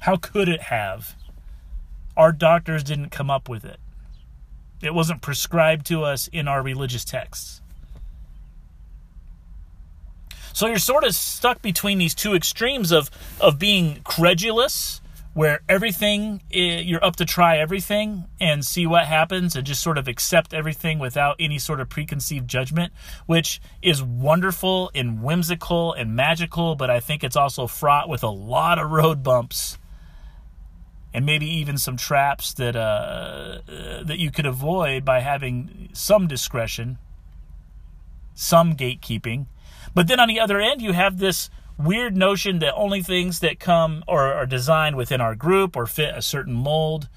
[0.00, 1.16] How could it have?
[2.18, 3.78] Our doctors didn't come up with it.
[4.82, 7.62] It wasn't prescribed to us in our religious texts.
[10.52, 13.08] So you're sort of stuck between these two extremes of
[13.40, 15.00] of being credulous,
[15.32, 19.96] where everything eh, you're up to try everything and see what happens, and just sort
[19.96, 22.92] of accept everything without any sort of preconceived judgment,
[23.26, 28.30] which is wonderful and whimsical and magical, but I think it's also fraught with a
[28.30, 29.78] lot of road bumps
[31.18, 36.28] and maybe even some traps that uh, uh, that you could avoid by having some
[36.28, 36.96] discretion,
[38.34, 39.46] some gatekeeping.
[39.96, 43.58] But then on the other end, you have this weird notion that only things that
[43.58, 47.08] come or are designed within our group or fit a certain mold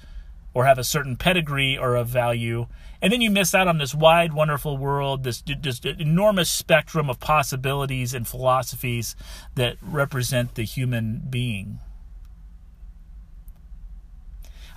[0.52, 2.66] or have a certain pedigree are of value.
[3.00, 7.20] And then you miss out on this wide, wonderful world, this, this enormous spectrum of
[7.20, 9.14] possibilities and philosophies
[9.54, 11.78] that represent the human being.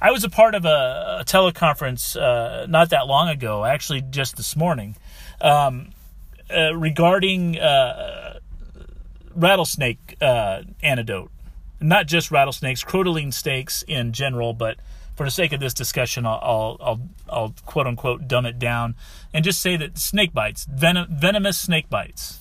[0.01, 4.35] I was a part of a, a teleconference uh, not that long ago, actually just
[4.35, 4.95] this morning,
[5.41, 5.91] um,
[6.55, 8.39] uh, regarding uh,
[9.33, 11.31] rattlesnake uh, antidote.
[11.81, 14.77] Not just rattlesnakes, crotaline snakes in general, but
[15.15, 18.95] for the sake of this discussion, I'll, I'll, I'll, I'll quote unquote dumb it down
[19.33, 22.39] and just say that snake bites, venom, venomous snake bites,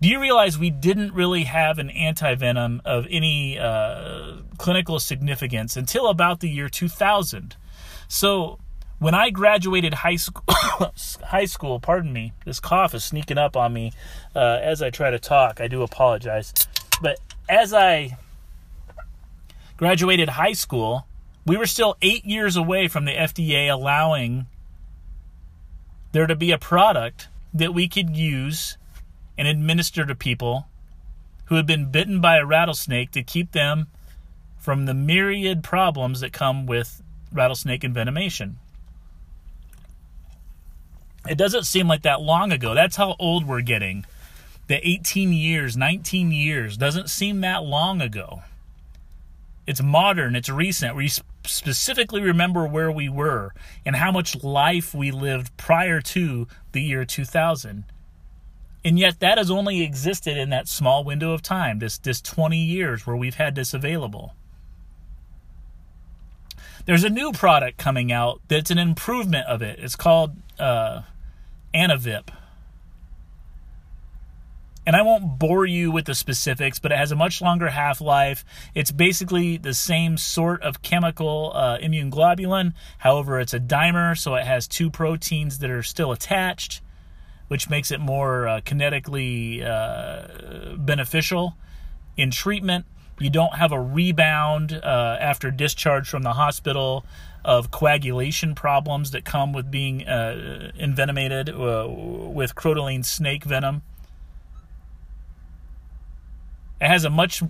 [0.00, 6.08] do you realize we didn't really have an antivenom of any uh, clinical significance until
[6.08, 7.56] about the year 2000?
[8.08, 8.58] So
[8.98, 10.44] when I graduated high school,
[11.24, 13.92] high school, pardon me, this cough is sneaking up on me
[14.34, 15.60] uh, as I try to talk.
[15.60, 16.52] I do apologize,
[17.00, 18.18] but as I
[19.76, 21.06] graduated high school,
[21.46, 24.46] we were still eight years away from the FDA allowing
[26.12, 28.78] there to be a product that we could use
[29.36, 30.66] and administer to people
[31.46, 33.88] who had been bitten by a rattlesnake to keep them
[34.58, 38.54] from the myriad problems that come with rattlesnake envenomation.
[41.28, 42.74] It doesn't seem like that long ago.
[42.74, 44.04] That's how old we're getting.
[44.66, 48.42] The 18 years, 19 years doesn't seem that long ago.
[49.66, 50.96] It's modern, it's recent.
[50.96, 51.10] We
[51.44, 53.52] specifically remember where we were
[53.84, 57.84] and how much life we lived prior to the year 2000.
[58.84, 62.58] And yet that has only existed in that small window of time, this, this 20
[62.58, 64.34] years where we've had this available.
[66.84, 69.78] There's a new product coming out that's an improvement of it.
[69.78, 71.02] It's called uh,
[71.74, 72.28] Anavip.
[74.86, 78.02] And I won't bore you with the specifics, but it has a much longer half
[78.02, 78.44] life.
[78.74, 82.74] It's basically the same sort of chemical uh, immune globulin.
[82.98, 86.82] However, it's a dimer, so it has two proteins that are still attached
[87.48, 91.56] which makes it more uh, kinetically uh, beneficial
[92.16, 92.86] in treatment.
[93.18, 97.04] You don't have a rebound uh, after discharge from the hospital
[97.44, 103.82] of coagulation problems that come with being uh, envenomated uh, with crotaline snake venom.
[106.80, 107.42] It has a much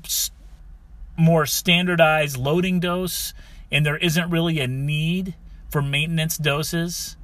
[1.16, 3.33] more standardized loading dose,
[3.70, 5.35] and there isn't really a need
[5.70, 7.16] for maintenance doses.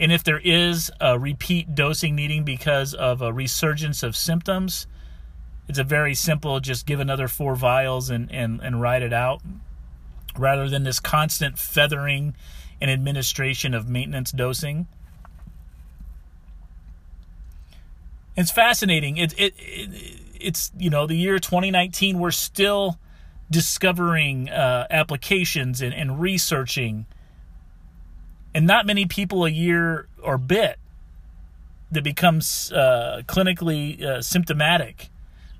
[0.00, 4.86] And if there is a repeat dosing needing because of a resurgence of symptoms,
[5.68, 9.42] it's a very simple just give another four vials and, and, and ride it out
[10.38, 12.34] rather than this constant feathering
[12.80, 14.88] and administration of maintenance dosing.
[18.36, 19.18] It's fascinating.
[19.18, 22.18] It, it, it it's you know the year 2019.
[22.18, 22.98] We're still
[23.50, 27.04] discovering uh, applications and, and researching
[28.54, 30.78] and not many people a year or bit
[31.90, 35.08] that becomes uh, clinically uh, symptomatic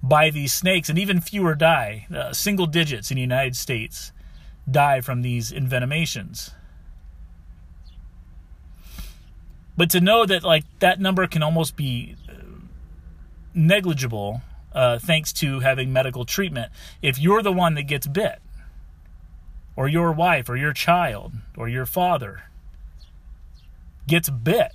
[0.03, 2.07] by these snakes, and even fewer die.
[2.14, 4.12] Uh, single digits in the United States
[4.70, 6.53] die from these envenomations.
[9.76, 12.33] But to know that like that number can almost be uh,
[13.55, 16.70] negligible uh, thanks to having medical treatment.
[17.03, 18.40] If you're the one that gets bit,
[19.76, 22.44] or your wife, or your child, or your father,
[24.10, 24.72] gets bit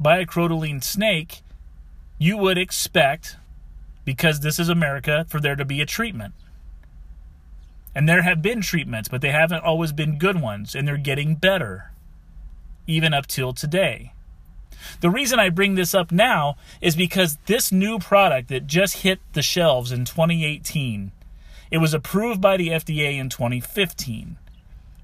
[0.00, 1.42] by a crotaline snake,
[2.18, 3.36] you would expect,
[4.04, 6.34] because this is America, for there to be a treatment.
[7.94, 11.34] And there have been treatments, but they haven't always been good ones, and they're getting
[11.34, 11.92] better,
[12.86, 14.12] even up till today.
[15.00, 19.20] The reason I bring this up now is because this new product that just hit
[19.32, 21.12] the shelves in 2018,
[21.70, 24.38] it was approved by the FDA in 2015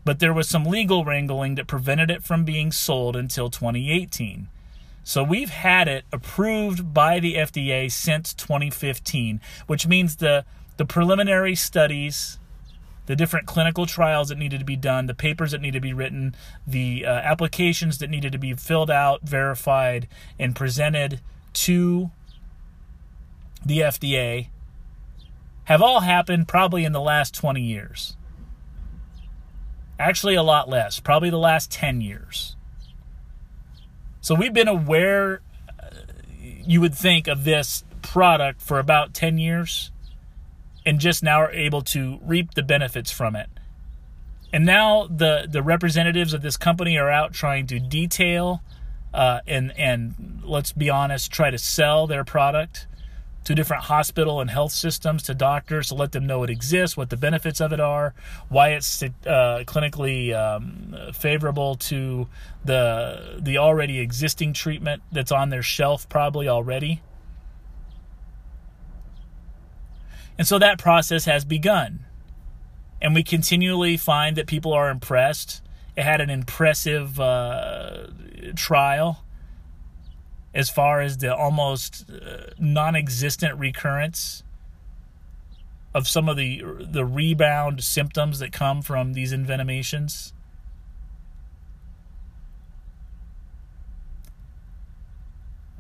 [0.05, 4.49] but there was some legal wrangling that prevented it from being sold until 2018.
[5.05, 10.45] So we've had it approved by the FDA since 2015, which means the
[10.79, 12.39] the preliminary studies,
[13.07, 15.93] the different clinical trials that needed to be done, the papers that needed to be
[15.93, 16.35] written,
[16.67, 21.21] the uh, applications that needed to be filled out, verified, and presented
[21.53, 22.11] to
[23.65, 24.49] the FDA
[25.65, 28.17] have all happened probably in the last 20 years.
[30.03, 32.57] Actually, a lot less, probably the last 10 years.
[34.21, 35.43] So we've been aware,
[35.81, 35.91] uh,
[36.41, 39.93] you would think, of this product for about 10 years
[40.85, 43.49] and just now are able to reap the benefits from it.
[44.53, 48.61] And now the, the representatives of this company are out trying to detail
[49.15, 52.89] uh, and, and let's be honest, try to sell their product
[53.45, 57.11] to different hospital and health systems to doctors to let them know it exists, what
[57.11, 58.15] the benefits of it are,
[58.49, 62.29] why it's uh, clinically um, favorable to
[62.65, 67.03] the the already existing treatment that's on their shelf probably already.
[70.39, 72.07] And so that process has begun.
[73.01, 75.61] And we continually find that people are impressed.
[75.97, 78.07] It had an impressive uh,
[78.55, 79.25] trial
[80.55, 84.43] as far as the almost uh, non-existent recurrence
[85.95, 90.33] of some of the the rebound symptoms that come from these envenomations.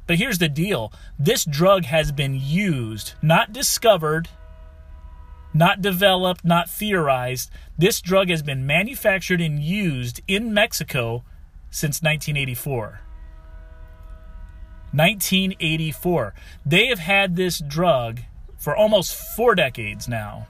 [0.06, 0.92] But here's the deal.
[1.18, 4.28] This drug has been used, not discovered,
[5.54, 7.50] not developed, not theorized.
[7.78, 11.24] This drug has been manufactured and used in Mexico
[11.70, 13.00] since 1984.
[14.92, 16.35] 1984.
[16.64, 18.20] They have had this drug
[18.59, 20.46] for almost four decades now,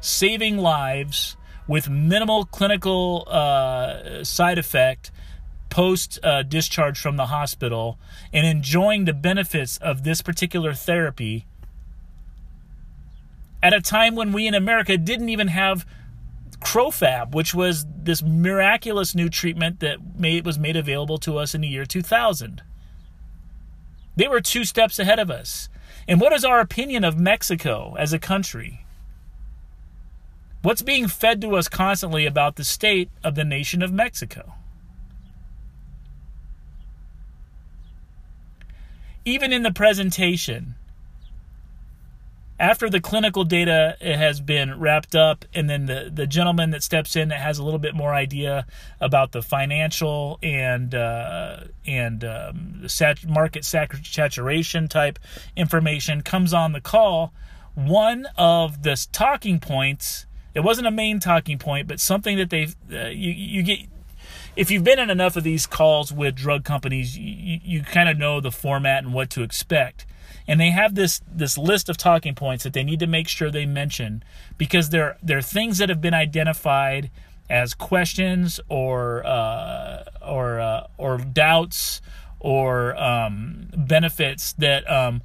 [0.00, 1.36] saving lives
[1.68, 5.10] with minimal clinical uh, side effect
[5.68, 7.98] post uh, discharge from the hospital
[8.32, 11.44] and enjoying the benefits of this particular therapy
[13.62, 15.84] at a time when we in America didn't even have
[16.60, 21.60] Crofab, which was this miraculous new treatment that made, was made available to us in
[21.60, 22.62] the year 2000.
[24.16, 25.68] They were two steps ahead of us.
[26.08, 28.86] And what is our opinion of Mexico as a country?
[30.62, 34.54] What's being fed to us constantly about the state of the nation of Mexico?
[39.24, 40.76] Even in the presentation,
[42.58, 47.14] after the clinical data has been wrapped up and then the, the gentleman that steps
[47.14, 48.66] in that has a little bit more idea
[49.00, 55.18] about the financial and uh, and um, sat- market saturation type
[55.56, 57.32] information comes on the call
[57.74, 62.68] one of the talking points It wasn't a main talking point, but something that they
[62.90, 63.80] uh, you you get
[64.56, 68.16] if you've been in enough of these calls with drug companies, you, you kind of
[68.16, 70.06] know the format and what to expect.
[70.48, 73.50] And they have this this list of talking points that they need to make sure
[73.50, 74.22] they mention
[74.58, 77.10] because they're they're things that have been identified
[77.48, 82.00] as questions or uh, or uh, or doubts
[82.40, 85.22] or um, benefits that um,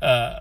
[0.00, 0.40] uh,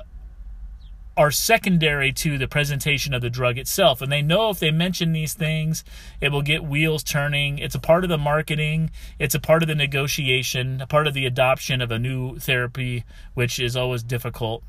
[1.22, 4.02] are secondary to the presentation of the drug itself.
[4.02, 5.84] And they know if they mention these things,
[6.20, 7.60] it will get wheels turning.
[7.60, 11.14] It's a part of the marketing, it's a part of the negotiation, a part of
[11.14, 13.04] the adoption of a new therapy,
[13.36, 14.64] which is always difficult.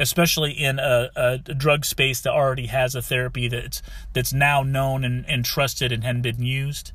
[0.00, 3.80] Especially in a, a drug space that already has a therapy that's
[4.12, 6.90] that's now known and, and trusted and had been used,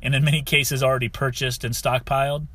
[0.00, 2.46] and in many cases already purchased and stockpiled.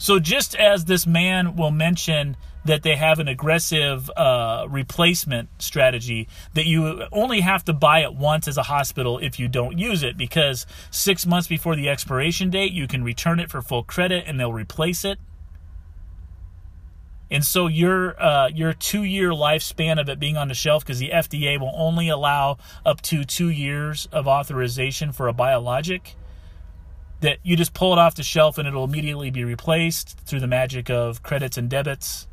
[0.00, 6.26] So just as this man will mention that they have an aggressive uh, replacement strategy
[6.54, 10.02] that you only have to buy it once as a hospital if you don't use
[10.02, 14.24] it because six months before the expiration date you can return it for full credit
[14.26, 15.18] and they'll replace it.
[17.30, 20.98] And so your uh, your two year lifespan of it being on the shelf because
[20.98, 26.16] the FDA will only allow up to two years of authorization for a biologic
[27.20, 30.46] that you just pull it off the shelf and it'll immediately be replaced through the
[30.46, 32.26] magic of credits and debits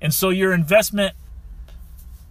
[0.00, 1.14] and so your investment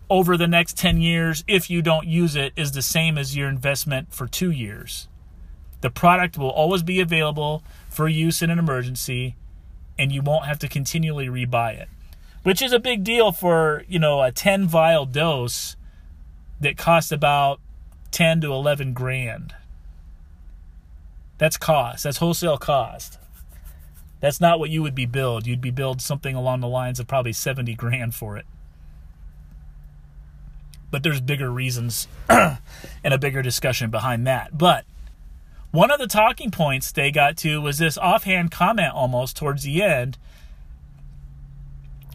[0.10, 3.50] over the next 10 years, if you don't use it, is the same as your
[3.50, 5.08] investment for two years.
[5.82, 9.36] The product will always be available for use in an emergency,
[9.98, 11.90] and you won't have to continually rebuy it,
[12.44, 15.76] which is a big deal for, you know, a 10 vial dose
[16.62, 17.60] that costs about
[18.12, 19.56] 10 to 11 grand.
[21.38, 23.20] That's cost, that's wholesale cost.
[24.22, 25.46] That's not what you would be billed.
[25.46, 28.46] You'd be billed something along the lines of probably 70 grand for it.
[30.90, 32.58] But there's bigger reasons and
[33.04, 34.58] a bigger discussion behind that.
[34.58, 34.86] But
[35.72, 39.84] one of the talking points they got to was this offhand comment almost towards the
[39.84, 40.18] end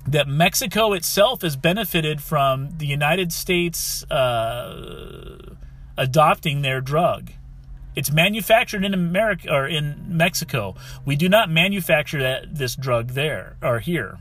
[0.06, 5.36] that Mexico itself has benefited from the United States uh,
[5.96, 7.32] adopting their drug.
[7.96, 10.76] It's manufactured in America or in Mexico.
[11.04, 14.18] We do not manufacture that this drug there or here.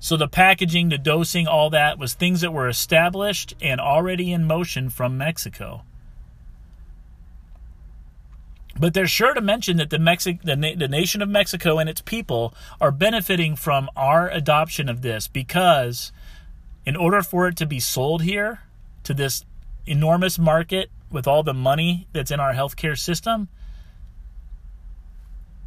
[0.00, 4.44] So the packaging, the dosing, all that was things that were established and already in
[4.44, 5.82] motion from Mexico.
[8.78, 11.88] But they're sure to mention that the, Mexi- the, na- the nation of Mexico and
[11.88, 16.12] its people are benefiting from our adoption of this because,
[16.84, 18.60] in order for it to be sold here
[19.04, 19.44] to this
[19.86, 23.48] enormous market with all the money that's in our healthcare system,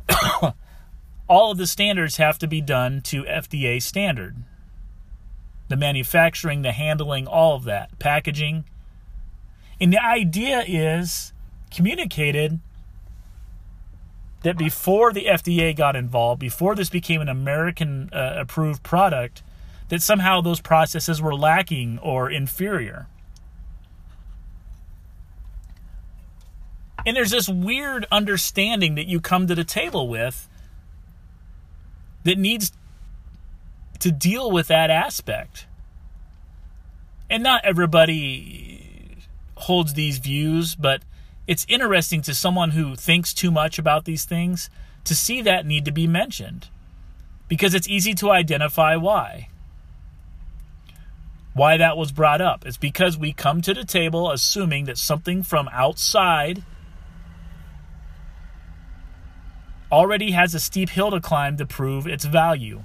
[1.27, 4.35] all of the standards have to be done to FDA standard.
[5.69, 8.65] The manufacturing, the handling, all of that, packaging.
[9.81, 11.33] And the idea is
[11.71, 12.59] communicated
[14.43, 19.43] that before the FDA got involved, before this became an American uh, approved product,
[19.89, 23.07] that somehow those processes were lacking or inferior.
[27.08, 30.49] And there's this weird understanding that you come to the table with
[32.26, 32.74] that needs
[33.99, 35.68] to deal with that aspect.
[37.30, 39.16] And not everybody
[39.55, 41.01] holds these views, but
[41.47, 44.70] it's interesting to someone who thinks too much about these things
[45.05, 46.68] to see that need to be mentioned
[47.47, 49.47] because it's easy to identify why.
[51.53, 52.66] Why that was brought up.
[52.66, 56.64] It's because we come to the table assuming that something from outside
[59.91, 62.83] already has a steep hill to climb to prove its value.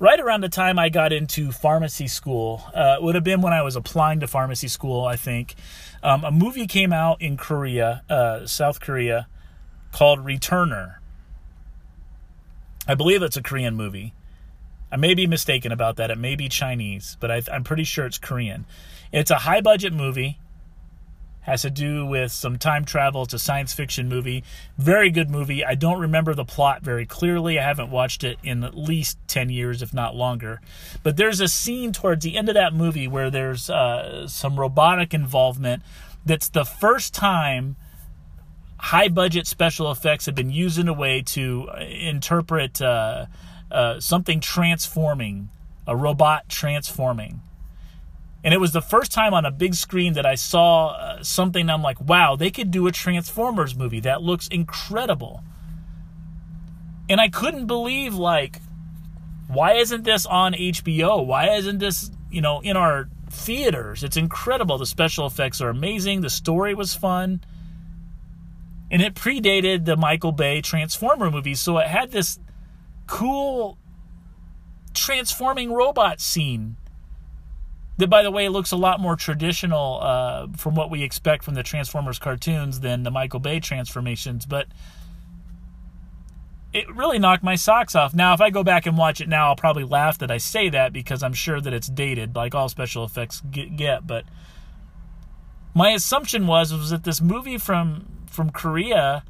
[0.00, 3.62] Right around the time I got into pharmacy school, uh, would have been when I
[3.62, 5.56] was applying to pharmacy school, I think,
[6.02, 9.26] um, a movie came out in Korea, uh, South Korea,
[9.90, 10.96] called Returner.
[12.86, 14.14] I believe it's a Korean movie.
[14.90, 16.10] I may be mistaken about that.
[16.10, 18.66] It may be Chinese, but I, I'm pretty sure it's Korean.
[19.12, 20.38] It's a high budget movie
[21.48, 23.22] has to do with some time travel.
[23.22, 24.44] It's a science fiction movie.
[24.76, 25.64] Very good movie.
[25.64, 27.58] I don't remember the plot very clearly.
[27.58, 30.60] I haven't watched it in at least 10 years, if not longer.
[31.02, 35.14] But there's a scene towards the end of that movie where there's uh, some robotic
[35.14, 35.82] involvement
[36.24, 37.76] that's the first time
[38.78, 43.26] high budget special effects have been used in a way to uh, interpret uh,
[43.70, 45.48] uh, something transforming,
[45.86, 47.40] a robot transforming.
[48.44, 51.68] And it was the first time on a big screen that I saw uh, something
[51.68, 54.00] I'm like, wow, they could do a Transformers movie.
[54.00, 55.42] That looks incredible.
[57.08, 58.60] And I couldn't believe, like,
[59.48, 61.24] Why isn't this on HBO?
[61.24, 64.04] Why isn't this, you know, in our theaters?
[64.04, 64.78] It's incredible.
[64.78, 66.20] The special effects are amazing.
[66.20, 67.40] The story was fun.
[68.90, 72.38] And it predated the Michael Bay Transformer movies, so it had this
[73.06, 73.78] cool
[74.94, 76.76] transforming robot scene
[77.98, 81.54] that by the way looks a lot more traditional uh, from what we expect from
[81.54, 84.66] the transformers cartoons than the michael bay transformations but
[86.70, 88.14] it really knocked my socks off.
[88.14, 90.68] Now if i go back and watch it now i'll probably laugh that i say
[90.70, 94.24] that because i'm sure that it's dated like all special effects get but
[95.74, 99.24] my assumption was was that this movie from from korea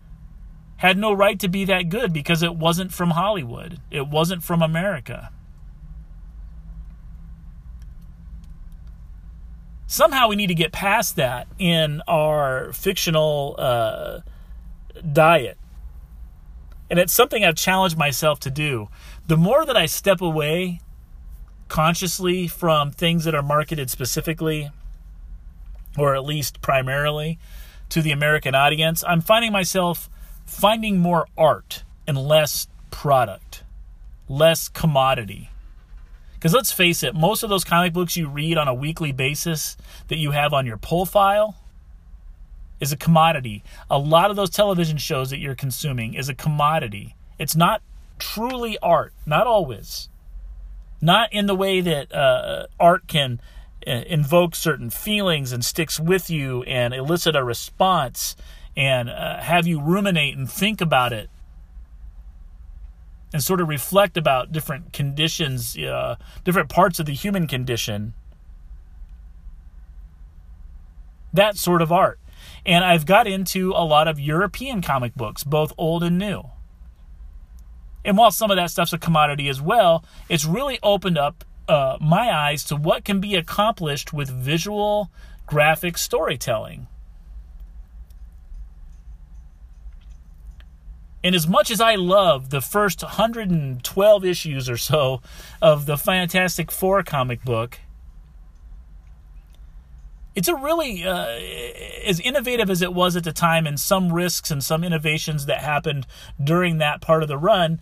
[0.77, 3.81] had no right to be that good because it wasn't from hollywood.
[3.91, 5.31] It wasn't from america
[9.89, 14.21] somehow we need to get past that in our fictional uh,
[15.13, 15.59] diet.
[16.91, 18.89] And it's something I've challenged myself to do.
[19.27, 20.81] The more that I step away
[21.67, 24.71] consciously from things that are marketed specifically,
[25.99, 27.39] or at least primarily,
[27.89, 30.09] to the American audience, I'm finding myself
[30.45, 33.65] finding more art and less product,
[34.29, 35.51] less commodity.
[36.39, 39.77] Because let's face it, most of those comic books you read on a weekly basis
[40.07, 41.57] that you have on your pull file
[42.79, 43.65] is a commodity.
[43.91, 47.17] A lot of those television shows that you're consuming is a commodity.
[47.41, 47.83] It's not
[48.21, 50.09] truly art, not always.
[51.01, 53.41] Not in the way that uh, art can
[53.85, 58.37] uh, invoke certain feelings and sticks with you and elicit a response
[58.77, 61.29] and uh, have you ruminate and think about it
[63.33, 68.15] and sort of reflect about different conditions, uh, different parts of the human condition.
[71.33, 72.19] That sort of art.
[72.65, 76.45] And I've got into a lot of European comic books, both old and new.
[78.05, 81.99] And while some of that stuff's a commodity as well, it's really opened up uh,
[82.01, 85.11] my eyes to what can be accomplished with visual
[85.47, 86.87] graphic storytelling.
[91.23, 95.21] And as much as I love the first 112 issues or so
[95.61, 97.81] of the Fantastic Four comic book,
[100.39, 101.27] it's a really uh,
[102.07, 105.59] as innovative as it was at the time and some risks and some innovations that
[105.59, 106.07] happened
[106.43, 107.81] during that part of the run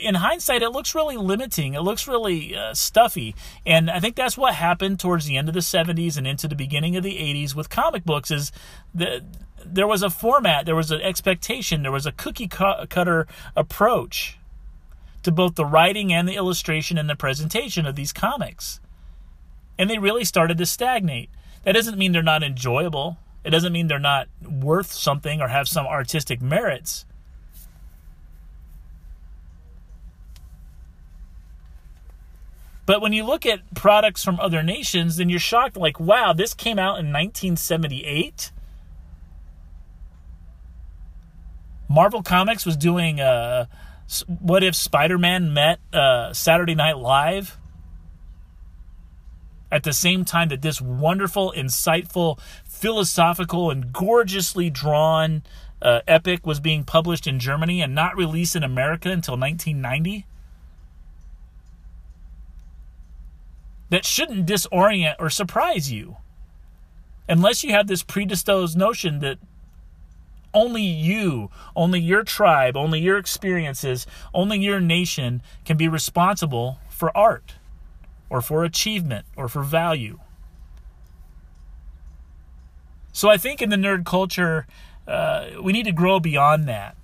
[0.00, 3.34] in hindsight it looks really limiting it looks really uh, stuffy
[3.66, 6.56] and i think that's what happened towards the end of the 70s and into the
[6.56, 8.50] beginning of the 80s with comic books is
[8.94, 9.22] the
[9.62, 14.38] there was a format, there was an expectation, there was a cookie cutter approach
[15.22, 18.80] to both the writing and the illustration and the presentation of these comics.
[19.78, 21.30] And they really started to stagnate.
[21.64, 23.18] That doesn't mean they're not enjoyable.
[23.44, 27.04] It doesn't mean they're not worth something or have some artistic merits.
[32.86, 36.54] But when you look at products from other nations, then you're shocked like, wow, this
[36.54, 38.50] came out in 1978
[41.90, 43.66] Marvel Comics was doing uh,
[44.28, 47.58] what if Spider-Man met uh, Saturday Night Live
[49.70, 55.42] at the same time that this wonderful, insightful, philosophical, and gorgeously drawn
[55.82, 60.26] uh, epic was being published in Germany and not released in America until 1990?
[63.90, 66.16] That shouldn't disorient or surprise you.
[67.28, 69.38] Unless you have this predisposed notion that
[70.52, 77.16] only you, only your tribe, only your experiences, only your nation can be responsible for
[77.16, 77.54] art
[78.30, 80.18] or for achievement or for value.
[83.12, 84.66] So I think in the nerd culture,
[85.06, 86.96] uh, we need to grow beyond that.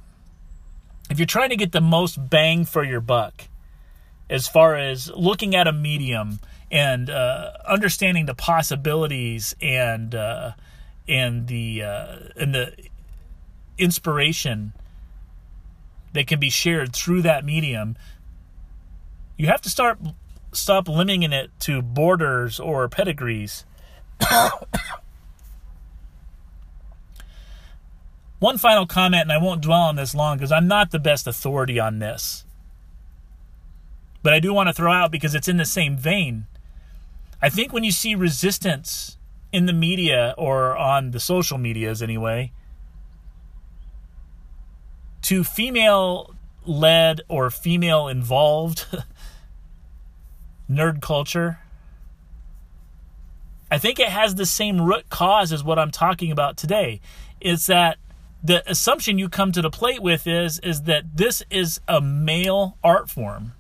[1.11, 3.49] If you're trying to get the most bang for your buck,
[4.31, 10.53] as far as looking at a medium and uh, understanding the possibilities and uh,
[11.09, 12.73] and the uh, and the
[13.79, 14.73] inspiration
[16.13, 17.97] that can be shared through that medium,
[19.37, 19.99] you have to start
[20.57, 23.65] stop limiting it to borders or pedigrees.
[28.39, 31.27] One final comment, and I won't dwell on this long because I'm not the best
[31.27, 32.45] authority on this.
[34.23, 36.47] But I do want to throw out because it's in the same vein.
[37.41, 39.17] I think when you see resistance
[39.53, 42.53] in the media or on the social medias anyway,
[45.23, 46.35] to female
[46.65, 48.87] led or female involved
[50.71, 51.59] nerd culture.
[53.71, 57.01] I think it has the same root cause as what I'm talking about today.
[57.41, 57.99] Is that
[58.43, 62.79] the assumption you come to the plate with is is that this is a male
[62.85, 63.53] art form.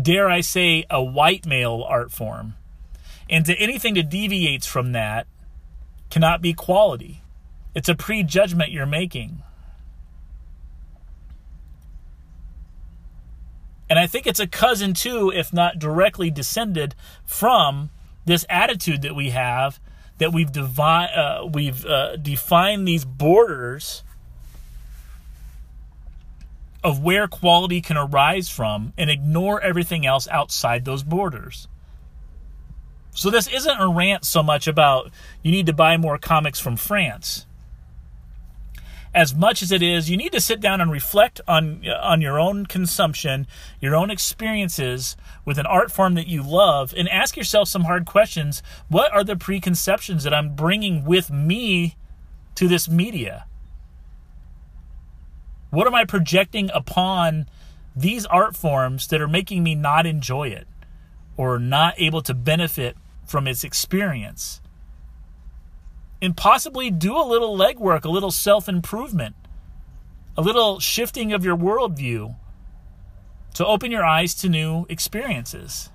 [0.00, 2.54] dare I say, a white male art form.
[3.28, 5.26] And to anything that deviates from that
[6.10, 7.22] cannot be quality.
[7.74, 9.42] It's a prejudgment you're making.
[13.88, 17.90] And I think it's a cousin too, if not directly descended from
[18.24, 19.80] this attitude that we have
[20.18, 24.02] that we've uh, we've uh, defined these borders
[26.82, 31.68] of where quality can arise from and ignore everything else outside those borders.
[33.10, 35.10] So this isn't a rant so much about
[35.42, 37.45] you need to buy more comics from France
[39.16, 42.20] as much as it is you need to sit down and reflect on uh, on
[42.20, 43.46] your own consumption,
[43.80, 48.04] your own experiences with an art form that you love and ask yourself some hard
[48.04, 48.62] questions.
[48.88, 51.96] What are the preconceptions that I'm bringing with me
[52.56, 53.46] to this media?
[55.70, 57.48] What am I projecting upon
[57.96, 60.68] these art forms that are making me not enjoy it
[61.38, 64.60] or not able to benefit from its experience?
[66.20, 69.36] And possibly do a little legwork, a little self improvement,
[70.36, 72.36] a little shifting of your worldview
[73.54, 75.90] to open your eyes to new experiences.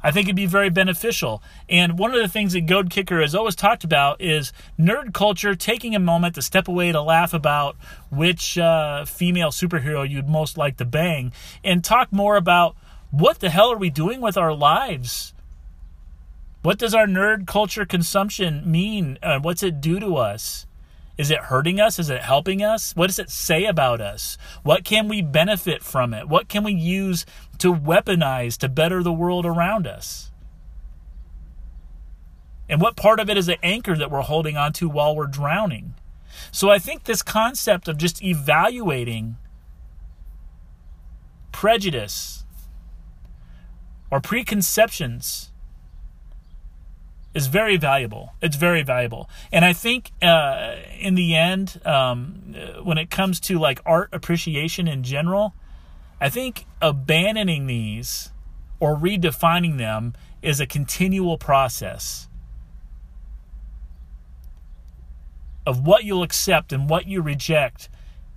[0.00, 1.42] I think it'd be very beneficial.
[1.68, 5.54] And one of the things that Goad Kicker has always talked about is nerd culture,
[5.54, 7.76] taking a moment to step away to laugh about
[8.10, 11.32] which uh, female superhero you'd most like to bang,
[11.64, 12.76] and talk more about
[13.10, 15.34] what the hell are we doing with our lives
[16.62, 19.18] what does our nerd culture consumption mean?
[19.22, 20.66] Uh, what's it do to us?
[21.16, 21.98] Is it hurting us?
[21.98, 22.94] Is it helping us?
[22.94, 24.38] What does it say about us?
[24.62, 26.28] What can we benefit from it?
[26.28, 27.26] What can we use
[27.58, 30.30] to weaponize to better the world around us?
[32.68, 35.94] And what part of it is an anchor that we're holding onto while we're drowning?
[36.52, 39.36] So I think this concept of just evaluating
[41.50, 42.44] prejudice
[44.10, 45.50] or preconceptions
[47.34, 48.34] is very valuable.
[48.40, 53.58] It's very valuable, and I think uh, in the end, um, when it comes to
[53.58, 55.54] like art appreciation in general,
[56.20, 58.32] I think abandoning these
[58.80, 62.28] or redefining them is a continual process
[65.66, 67.88] of what you'll accept and what you reject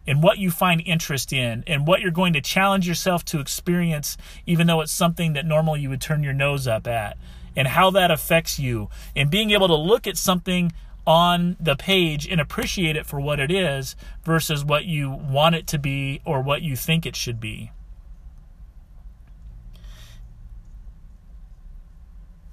[0.06, 4.18] and what you find interest in and what you're going to challenge yourself to experience
[4.46, 7.18] even though it's something that normally you would turn your nose up at
[7.56, 10.72] and how that affects you and being able to look at something
[11.06, 15.68] on the page and appreciate it for what it is versus what you want it
[15.68, 17.72] to be or what you think it should be.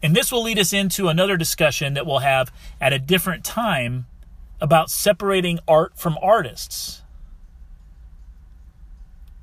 [0.02, 4.06] And this will lead us into another discussion that we'll have at a different time
[4.60, 7.02] about separating art from artists.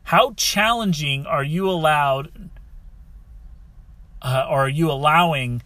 [0.03, 2.49] How challenging are you allowed
[4.25, 5.61] uh, or are you allowing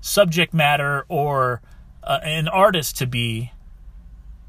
[0.00, 1.60] subject matter or
[2.04, 3.50] uh, an artist to be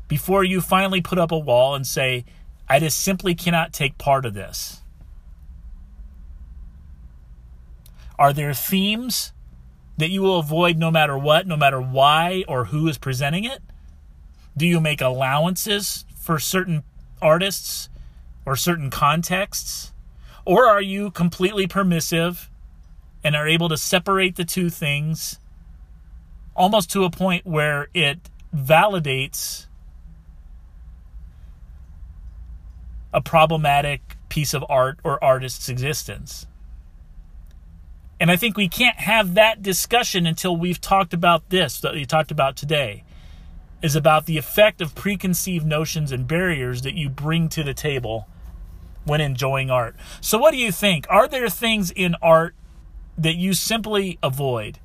[0.08, 2.24] before you finally put up a wall and say,
[2.70, 4.82] I just simply cannot take part of this?
[8.20, 9.34] Are there themes
[9.98, 13.64] that you will avoid no matter what, no matter why or who is presenting it?
[14.56, 16.84] Do you make allowances for certain
[17.24, 17.90] artists
[18.46, 19.94] or certain contexts?
[20.46, 22.52] Or are you completely permissive
[23.24, 25.40] and are able to separate the two things
[26.56, 29.68] almost to a point where it validates
[33.14, 36.48] a problematic piece of art or artist's existence.
[38.20, 42.06] And I think we can't have that discussion until we've talked about this that we
[42.06, 43.04] talked about today
[43.82, 48.28] is about the effect of preconceived notions and barriers that you bring to the table
[49.06, 49.96] when enjoying art.
[50.20, 51.06] So what do you think?
[51.10, 52.56] Are there things in art
[53.18, 54.80] that you simply avoid?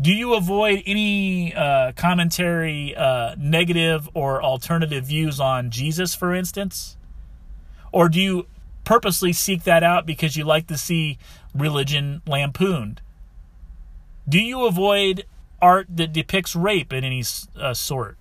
[0.00, 6.96] Do you avoid any uh, commentary, uh, negative or alternative views on Jesus, for instance?
[7.92, 8.46] Or do you
[8.84, 11.18] purposely seek that out because you like to see
[11.54, 13.00] religion lampooned?
[14.28, 15.24] Do you avoid
[15.60, 17.22] art that depicts rape in any
[17.56, 18.18] uh, sort?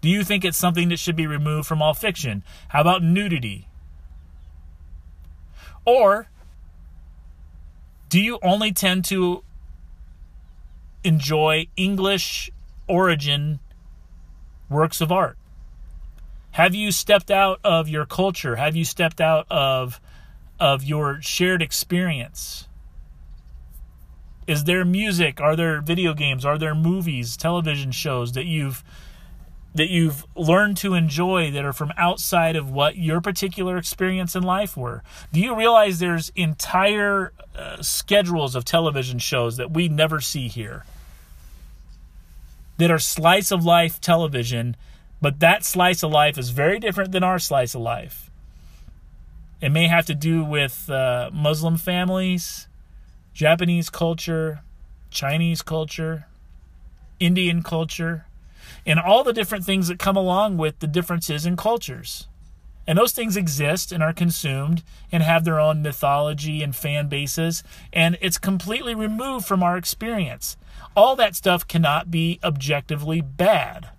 [0.00, 2.44] Do you think it's something that should be removed from all fiction?
[2.68, 3.65] How about nudity?
[5.86, 6.28] Or
[8.08, 9.42] do you only tend to
[11.04, 12.50] enjoy English
[12.88, 13.60] origin
[14.68, 15.38] works of art?
[16.50, 18.56] Have you stepped out of your culture?
[18.56, 20.00] Have you stepped out of
[20.58, 22.68] of your shared experience?
[24.46, 25.40] Is there music?
[25.40, 26.44] Are there video games?
[26.44, 28.82] Are there movies, television shows that you've
[29.76, 34.42] that you've learned to enjoy that are from outside of what your particular experience in
[34.42, 35.02] life were?
[35.32, 40.84] Do you realize there's entire uh, schedules of television shows that we never see here
[42.78, 44.76] that are slice of life television,
[45.20, 48.30] but that slice of life is very different than our slice of life?
[49.60, 52.66] It may have to do with uh, Muslim families,
[53.34, 54.60] Japanese culture,
[55.10, 56.26] Chinese culture,
[57.20, 58.25] Indian culture
[58.86, 62.28] and all the different things that come along with the differences in cultures.
[62.86, 67.64] And those things exist and are consumed and have their own mythology and fan bases,
[67.92, 70.56] and it's completely removed from our experience.
[70.94, 73.90] All that stuff cannot be objectively bad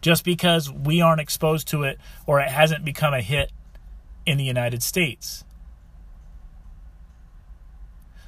[0.00, 3.50] just because we aren't exposed to it or it hasn't become a hit
[4.24, 5.44] in the United States.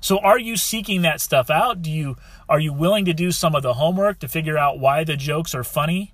[0.04, 1.80] So are you seeking that stuff out?
[1.80, 5.02] Do you are you willing to do some of the homework to figure out why
[5.02, 6.12] the jokes are funny?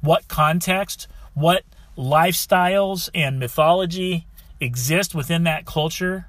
[0.00, 1.64] What context, what
[1.98, 4.26] lifestyles and mythology
[4.58, 6.28] exist within that culture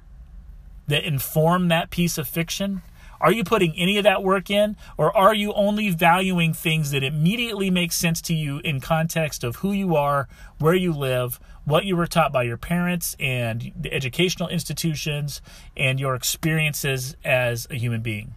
[0.86, 2.82] that inform that piece of fiction?
[3.22, 7.02] Are you putting any of that work in, or are you only valuing things that
[7.02, 10.28] immediately make sense to you in context of who you are,
[10.58, 15.40] where you live, what you were taught by your parents and the educational institutions,
[15.76, 18.34] and your experiences as a human being?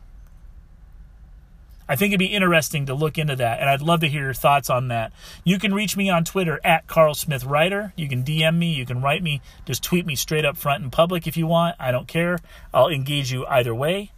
[1.88, 4.34] I think it'd be interesting to look into that, and I'd love to hear your
[4.34, 5.12] thoughts on that.
[5.44, 7.94] You can reach me on Twitter at Carl Smith Writer.
[7.96, 10.90] You can DM me, you can write me, just tweet me straight up front in
[10.90, 11.76] public if you want.
[11.80, 12.40] I don't care.
[12.74, 14.12] I'll engage you either way.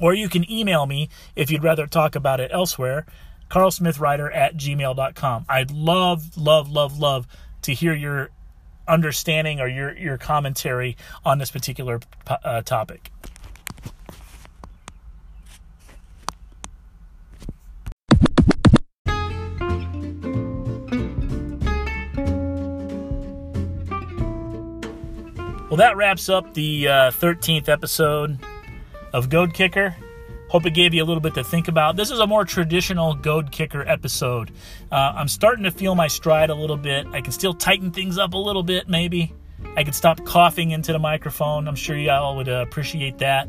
[0.00, 3.04] Or you can email me if you'd rather talk about it elsewhere,
[3.50, 5.44] carlsmithwriter at gmail.com.
[5.48, 7.26] I'd love, love, love, love
[7.62, 8.30] to hear your
[8.88, 13.10] understanding or your, your commentary on this particular uh, topic.
[25.68, 28.38] Well, that wraps up the uh, 13th episode
[29.12, 29.94] of Goad Kicker.
[30.50, 31.94] Hope it gave you a little bit to think about.
[31.94, 34.50] This is a more traditional Goad Kicker episode.
[34.90, 37.06] Uh, I'm starting to feel my stride a little bit.
[37.12, 39.32] I can still tighten things up a little bit, maybe.
[39.76, 41.68] I can stop coughing into the microphone.
[41.68, 43.48] I'm sure y'all would uh, appreciate that.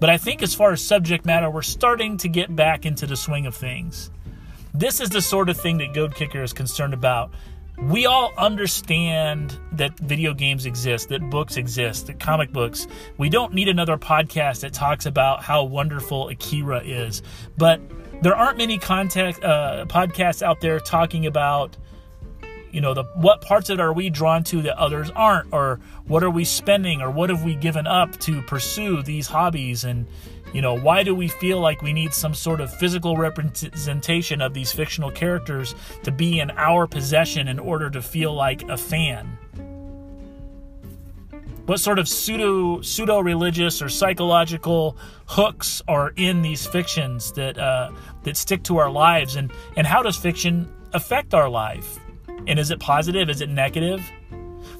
[0.00, 3.16] But I think as far as subject matter, we're starting to get back into the
[3.16, 4.10] swing of things.
[4.74, 7.30] This is the sort of thing that Goad Kicker is concerned about
[7.82, 12.88] we all understand that video games exist, that books exist, that comic books.
[13.18, 17.22] We don't need another podcast that talks about how wonderful Akira is.
[17.56, 17.80] But
[18.22, 21.76] there aren't many contact, uh, podcasts out there talking about,
[22.72, 25.78] you know, the what parts of it are we drawn to that others aren't, or
[26.04, 30.06] what are we spending, or what have we given up to pursue these hobbies and
[30.52, 34.54] you know, why do we feel like we need some sort of physical representation of
[34.54, 39.38] these fictional characters to be in our possession in order to feel like a fan?
[41.66, 44.96] What sort of pseudo pseudo religious or psychological
[45.26, 47.90] hooks are in these fictions that uh,
[48.22, 51.98] that stick to our lives, and and how does fiction affect our life?
[52.46, 53.28] And is it positive?
[53.28, 54.10] Is it negative?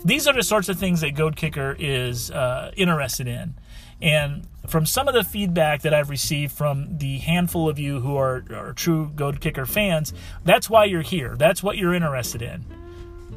[0.03, 3.55] These are the sorts of things that Goad Kicker is uh, interested in.
[4.01, 8.17] And from some of the feedback that I've received from the handful of you who
[8.17, 10.13] are, are true Goad Kicker fans,
[10.45, 11.37] that's why you're here.
[11.37, 12.65] That's what you're interested in.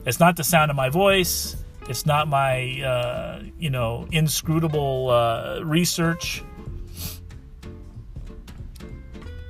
[0.05, 1.55] It's not the sound of my voice.
[1.87, 6.43] It's not my, uh, you know, inscrutable uh, research.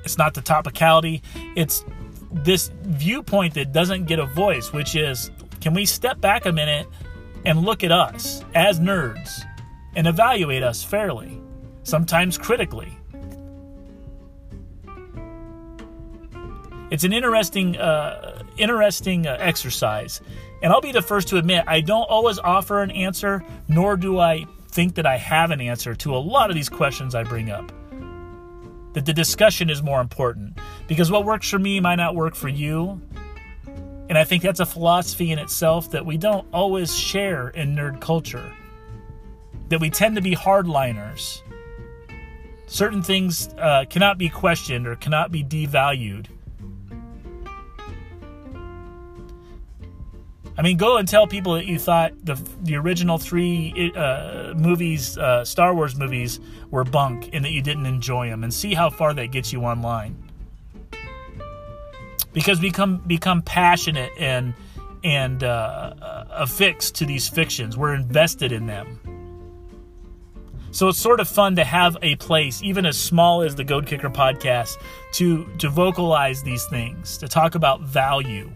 [0.04, 1.22] It's not the topicality.
[1.56, 1.84] It's
[2.30, 5.30] this viewpoint that doesn't get a voice, which is
[5.60, 6.86] can we step back a minute
[7.44, 9.44] and look at us as nerds
[9.94, 11.41] and evaluate us fairly,
[11.82, 12.96] sometimes critically.
[16.90, 20.20] It's an interesting, uh, interesting uh, exercise,
[20.62, 24.18] and I'll be the first to admit I don't always offer an answer, nor do
[24.18, 27.50] I think that I have an answer to a lot of these questions I bring
[27.50, 27.72] up.
[28.92, 32.48] That the discussion is more important because what works for me might not work for
[32.48, 33.00] you.
[34.10, 38.02] And I think that's a philosophy in itself that we don't always share in nerd
[38.02, 38.52] culture
[39.72, 41.40] that we tend to be hardliners.
[42.72, 46.28] Certain things uh, cannot be questioned or cannot be devalued.
[50.56, 55.18] I mean, go and tell people that you thought the the original three uh, movies,
[55.18, 58.88] uh, Star Wars movies, were bunk and that you didn't enjoy them, and see how
[58.88, 60.16] far that gets you online.
[62.32, 64.54] Because we become become passionate and
[65.04, 69.11] and uh, affixed to these fictions, we're invested in them.
[70.72, 73.86] So it's sort of fun to have a place, even as small as the Goad
[73.86, 74.78] Kicker podcast,
[75.12, 78.50] to to vocalize these things, to talk about value,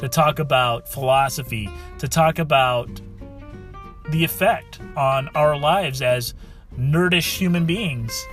[0.00, 2.88] to talk about philosophy, to talk about
[4.10, 6.34] the effect on our lives as
[6.76, 8.26] nerdish human beings.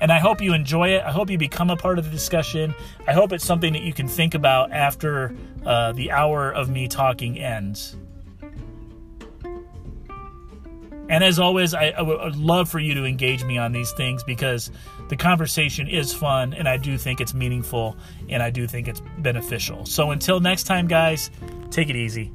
[0.00, 1.02] And I hope you enjoy it.
[1.04, 2.74] I hope you become a part of the discussion.
[3.06, 5.34] I hope it's something that you can think about after
[5.66, 7.94] uh, the hour of me talking ends.
[11.10, 14.22] And as always, I, I would love for you to engage me on these things
[14.22, 14.70] because
[15.08, 17.96] the conversation is fun and I do think it's meaningful
[18.28, 19.84] and I do think it's beneficial.
[19.86, 21.32] So until next time, guys,
[21.70, 22.30] take it easy.